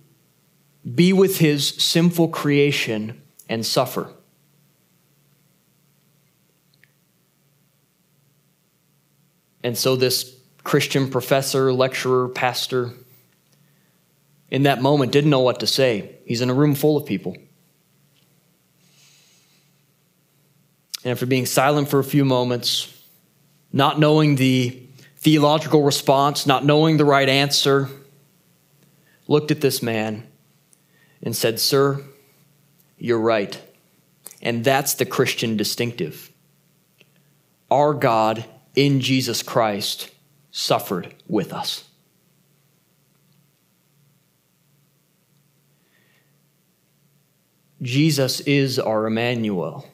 be 0.96 1.14
with 1.14 1.40
his 1.40 1.68
sinful 1.68 2.30
creation 2.30 3.22
and 3.48 3.66
suffer. 3.66 4.14
And 9.62 9.78
so, 9.78 9.96
this 9.96 10.39
Christian 10.64 11.10
professor, 11.10 11.72
lecturer, 11.74 12.30
pastor, 12.30 12.92
in 14.50 14.64
that 14.64 14.82
moment 14.82 15.12
didn't 15.12 15.30
know 15.30 15.40
what 15.40 15.60
to 15.62 15.68
say. 15.68 16.16
He's 16.26 16.42
in 16.42 16.50
a 16.50 16.54
room 16.54 16.76
full 16.76 16.98
of 16.98 17.06
people. 17.06 17.36
And 21.04 21.12
after 21.12 21.26
being 21.26 21.46
silent 21.46 21.90
for 21.90 22.00
a 22.00 22.04
few 22.04 22.26
moments, 22.26 22.94
not 23.72 24.00
knowing 24.00 24.36
the 24.36 24.82
theological 25.18 25.84
response, 25.84 26.46
not 26.46 26.66
knowing 26.66 26.98
the 26.98 27.06
right 27.06 27.30
answer, 27.30 27.90
looked 29.28 29.52
at 29.52 29.62
this 29.62 29.82
man 29.82 30.28
and 31.22 31.36
said, 31.36 31.60
Sir, 31.60 32.04
you're 32.98 33.20
right. 33.20 33.62
And 34.42 34.64
that's 34.64 34.96
the 34.96 35.06
Christian 35.06 35.58
distinctive. 35.58 36.32
Our 37.70 37.94
God 37.94 38.46
in 38.76 39.00
Jesus 39.00 39.44
Christ 39.44 40.10
suffered 40.52 41.16
with 41.28 41.54
us. 41.54 41.86
Jesus 47.82 48.42
is 48.42 48.78
our 48.78 49.08
Emmanuel. 49.08 49.88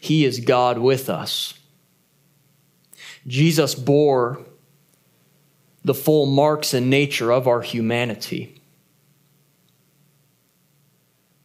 He 0.00 0.24
is 0.24 0.40
God 0.40 0.78
with 0.78 1.08
us. 1.08 1.54
Jesus 3.26 3.74
bore 3.74 4.44
the 5.84 5.94
full 5.94 6.26
marks 6.26 6.74
and 6.74 6.90
nature 6.90 7.32
of 7.32 7.48
our 7.48 7.62
humanity 7.62 8.60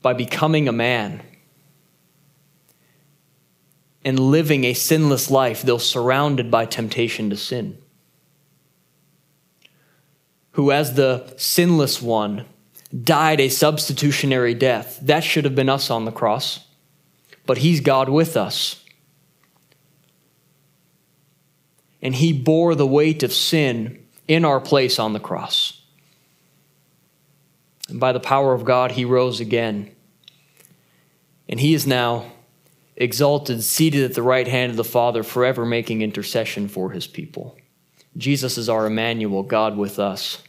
by 0.01 0.13
becoming 0.13 0.67
a 0.67 0.73
man 0.73 1.21
and 4.05 4.19
living 4.19 4.63
a 4.63 4.73
sinless 4.73 5.31
life, 5.31 5.61
though 5.61 5.77
surrounded 5.77 6.51
by 6.51 6.65
temptation 6.65 7.29
to 7.29 7.37
sin. 7.37 7.77
Who, 10.51 10.71
as 10.71 10.95
the 10.95 11.33
sinless 11.37 12.01
one, 12.01 12.45
died 13.01 13.39
a 13.39 13.49
substitutionary 13.49 14.53
death. 14.53 14.99
That 15.01 15.23
should 15.23 15.45
have 15.45 15.55
been 15.55 15.69
us 15.69 15.89
on 15.89 16.05
the 16.05 16.11
cross, 16.11 16.67
but 17.45 17.59
he's 17.59 17.79
God 17.79 18.09
with 18.09 18.37
us. 18.37 18.83
And 22.01 22.15
he 22.15 22.33
bore 22.33 22.75
the 22.75 22.85
weight 22.85 23.23
of 23.23 23.31
sin 23.31 24.05
in 24.27 24.43
our 24.43 24.59
place 24.59 24.99
on 24.99 25.13
the 25.13 25.19
cross. 25.19 25.81
And 27.87 27.99
by 27.99 28.11
the 28.11 28.19
power 28.19 28.53
of 28.53 28.65
God, 28.65 28.91
he 28.91 29.05
rose 29.05 29.39
again. 29.39 29.89
And 31.47 31.59
he 31.59 31.73
is 31.73 31.87
now 31.87 32.32
exalted, 32.95 33.63
seated 33.63 34.03
at 34.03 34.15
the 34.15 34.21
right 34.21 34.47
hand 34.47 34.71
of 34.71 34.77
the 34.77 34.83
Father, 34.83 35.23
forever 35.23 35.65
making 35.65 36.01
intercession 36.01 36.67
for 36.67 36.91
his 36.91 37.07
people. 37.07 37.57
Jesus 38.15 38.57
is 38.57 38.69
our 38.69 38.85
Emmanuel, 38.85 39.43
God 39.43 39.77
with 39.77 39.99
us. 39.99 40.43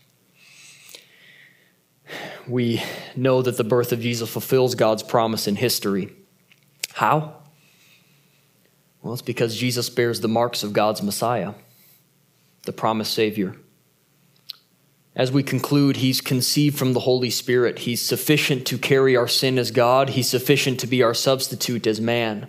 We 2.47 2.83
know 3.17 3.41
that 3.41 3.57
the 3.57 3.65
birth 3.65 3.93
of 3.93 4.01
Jesus 4.01 4.29
fulfills 4.29 4.75
God's 4.75 5.03
promise 5.03 5.47
in 5.47 5.57
history. 5.57 6.15
How? 6.93 7.37
Well, 9.03 9.15
it's 9.15 9.23
because 9.23 9.57
Jesus 9.57 9.89
bears 9.89 10.21
the 10.21 10.29
marks 10.29 10.63
of 10.63 10.73
God's 10.73 11.03
Messiah, 11.03 11.55
the 12.65 12.73
promised 12.73 13.15
Savior. 13.15 13.57
As 15.17 15.31
we 15.31 15.43
conclude, 15.43 15.99
he's 15.99 16.21
conceived 16.21 16.77
from 16.77 16.93
the 16.93 17.01
Holy 17.01 17.31
Spirit. 17.31 17.81
He's 17.81 18.03
sufficient 18.03 18.67
to 18.67 18.79
carry 18.79 19.17
our 19.17 19.29
sin 19.29 19.59
as 19.59 19.71
God, 19.71 20.11
he's 20.11 20.29
sufficient 20.29 20.81
to 20.81 20.87
be 20.87 21.03
our 21.03 21.15
substitute 21.15 21.87
as 21.87 22.01
man. 22.01 22.49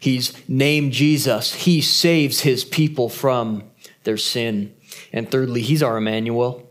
He's 0.00 0.32
named 0.48 0.92
Jesus. 0.92 1.54
He 1.54 1.80
saves 1.80 2.40
his 2.40 2.64
people 2.64 3.08
from 3.08 3.64
their 4.04 4.16
sin. 4.16 4.74
And 5.12 5.30
thirdly, 5.30 5.60
he's 5.60 5.82
our 5.82 5.96
Emmanuel. 5.96 6.68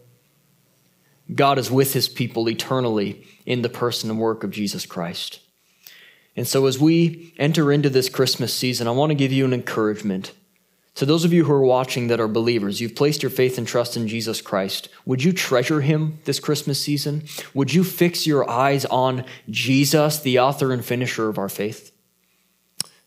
God 1.33 1.59
is 1.59 1.69
with 1.69 1.93
his 1.93 2.07
people 2.07 2.49
eternally 2.49 3.27
in 3.45 3.61
the 3.61 3.69
person 3.69 4.09
and 4.09 4.17
work 4.17 4.43
of 4.43 4.51
Jesus 4.51 4.85
Christ. 4.85 5.41
And 6.37 6.47
so, 6.47 6.67
as 6.67 6.79
we 6.79 7.33
enter 7.37 7.71
into 7.71 7.89
this 7.89 8.09
Christmas 8.09 8.53
season, 8.53 8.87
I 8.87 8.91
want 8.91 9.09
to 9.09 9.15
give 9.15 9.33
you 9.33 9.43
an 9.43 9.53
encouragement 9.53 10.31
to 10.97 11.05
those 11.05 11.23
of 11.25 11.31
you 11.31 11.45
who 11.45 11.53
are 11.53 11.63
watching 11.63 12.07
that 12.07 12.19
are 12.19 12.27
believers, 12.27 12.81
you've 12.81 12.95
placed 12.95 13.21
your 13.21 13.29
faith 13.29 13.59
and 13.59 13.67
trust 13.67 13.95
in 13.95 14.07
Jesus 14.07 14.41
Christ. 14.41 14.89
Would 15.05 15.23
you 15.23 15.31
treasure 15.31 15.81
him 15.81 16.17
this 16.25 16.39
Christmas 16.39 16.81
season? 16.81 17.25
Would 17.53 17.71
you 17.71 17.83
fix 17.83 18.25
your 18.25 18.49
eyes 18.49 18.83
on 18.85 19.23
Jesus, 19.47 20.19
the 20.19 20.39
author 20.39 20.71
and 20.73 20.83
finisher 20.83 21.29
of 21.29 21.37
our 21.37 21.49
faith? 21.49 21.91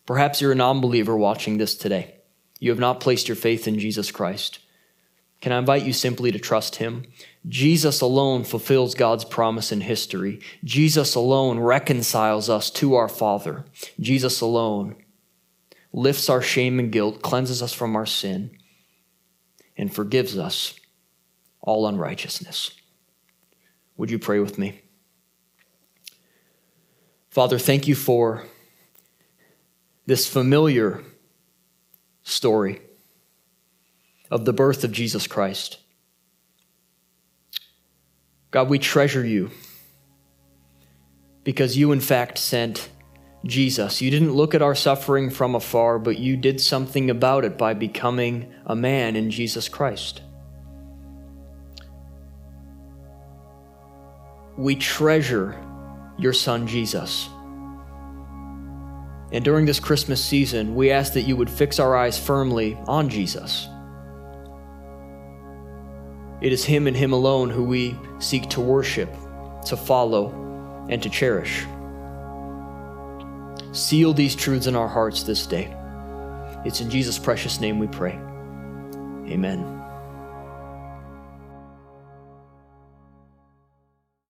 Perhaps 0.05 0.39
you're 0.39 0.53
a 0.53 0.55
non 0.55 0.79
believer 0.79 1.17
watching 1.17 1.57
this 1.57 1.75
today. 1.75 2.15
You 2.61 2.69
have 2.69 2.79
not 2.79 3.01
placed 3.01 3.27
your 3.27 3.35
faith 3.35 3.67
in 3.67 3.77
Jesus 3.77 4.09
Christ. 4.09 4.59
Can 5.41 5.51
I 5.51 5.57
invite 5.57 5.83
you 5.83 5.91
simply 5.91 6.31
to 6.31 6.39
trust 6.39 6.77
him? 6.77 7.03
Jesus 7.49 7.99
alone 7.99 8.45
fulfills 8.45 8.95
God's 8.95 9.25
promise 9.25 9.69
in 9.69 9.81
history. 9.81 10.39
Jesus 10.63 11.13
alone 11.13 11.59
reconciles 11.59 12.49
us 12.49 12.69
to 12.71 12.95
our 12.95 13.09
Father. 13.09 13.65
Jesus 13.99 14.39
alone 14.39 14.95
lifts 15.93 16.29
our 16.29 16.41
shame 16.41 16.79
and 16.79 16.91
guilt, 16.91 17.21
cleanses 17.21 17.61
us 17.61 17.73
from 17.73 17.95
our 17.95 18.05
sin, 18.05 18.57
and 19.77 19.93
forgives 19.93 20.37
us 20.37 20.75
all 21.61 21.87
unrighteousness. 21.87 22.71
Would 23.97 24.11
you 24.11 24.19
pray 24.19 24.39
with 24.39 24.57
me? 24.57 24.81
Father, 27.29 27.57
thank 27.57 27.87
you 27.87 27.95
for 27.95 28.45
this 30.05 30.27
familiar 30.27 31.03
story 32.23 32.81
of 34.29 34.45
the 34.45 34.53
birth 34.53 34.83
of 34.83 34.91
Jesus 34.91 35.27
Christ. 35.27 35.77
God, 38.49 38.69
we 38.69 38.79
treasure 38.79 39.25
you 39.25 39.51
because 41.43 41.77
you, 41.77 41.91
in 41.91 42.01
fact, 42.01 42.37
sent 42.37 42.89
Jesus. 43.45 44.01
You 44.01 44.11
didn't 44.11 44.33
look 44.33 44.53
at 44.53 44.61
our 44.61 44.75
suffering 44.75 45.29
from 45.29 45.55
afar, 45.55 45.97
but 45.97 46.19
you 46.19 46.37
did 46.37 46.61
something 46.61 47.09
about 47.09 47.43
it 47.43 47.57
by 47.57 47.73
becoming 47.73 48.51
a 48.65 48.75
man 48.75 49.15
in 49.15 49.31
Jesus 49.31 49.67
Christ. 49.67 50.21
We 54.57 54.75
treasure 54.75 55.59
your 56.17 56.33
son 56.33 56.67
Jesus. 56.67 57.29
And 59.31 59.45
during 59.45 59.65
this 59.65 59.79
Christmas 59.79 60.23
season, 60.23 60.75
we 60.75 60.91
ask 60.91 61.13
that 61.13 61.21
you 61.21 61.35
would 61.37 61.49
fix 61.49 61.79
our 61.79 61.95
eyes 61.95 62.19
firmly 62.19 62.77
on 62.85 63.09
Jesus. 63.09 63.67
It 66.41 66.51
is 66.51 66.65
Him 66.65 66.85
and 66.85 66.97
Him 66.97 67.13
alone 67.13 67.49
who 67.49 67.63
we 67.63 67.95
seek 68.19 68.49
to 68.49 68.61
worship, 68.61 69.09
to 69.65 69.77
follow, 69.77 70.29
and 70.89 71.01
to 71.01 71.09
cherish. 71.09 71.65
Seal 73.71 74.13
these 74.13 74.35
truths 74.35 74.67
in 74.67 74.75
our 74.75 74.87
hearts 74.87 75.23
this 75.23 75.45
day. 75.47 75.75
It's 76.65 76.81
in 76.81 76.89
Jesus' 76.89 77.17
precious 77.17 77.59
name 77.59 77.79
we 77.79 77.87
pray. 77.87 78.19
Amen. 79.27 79.80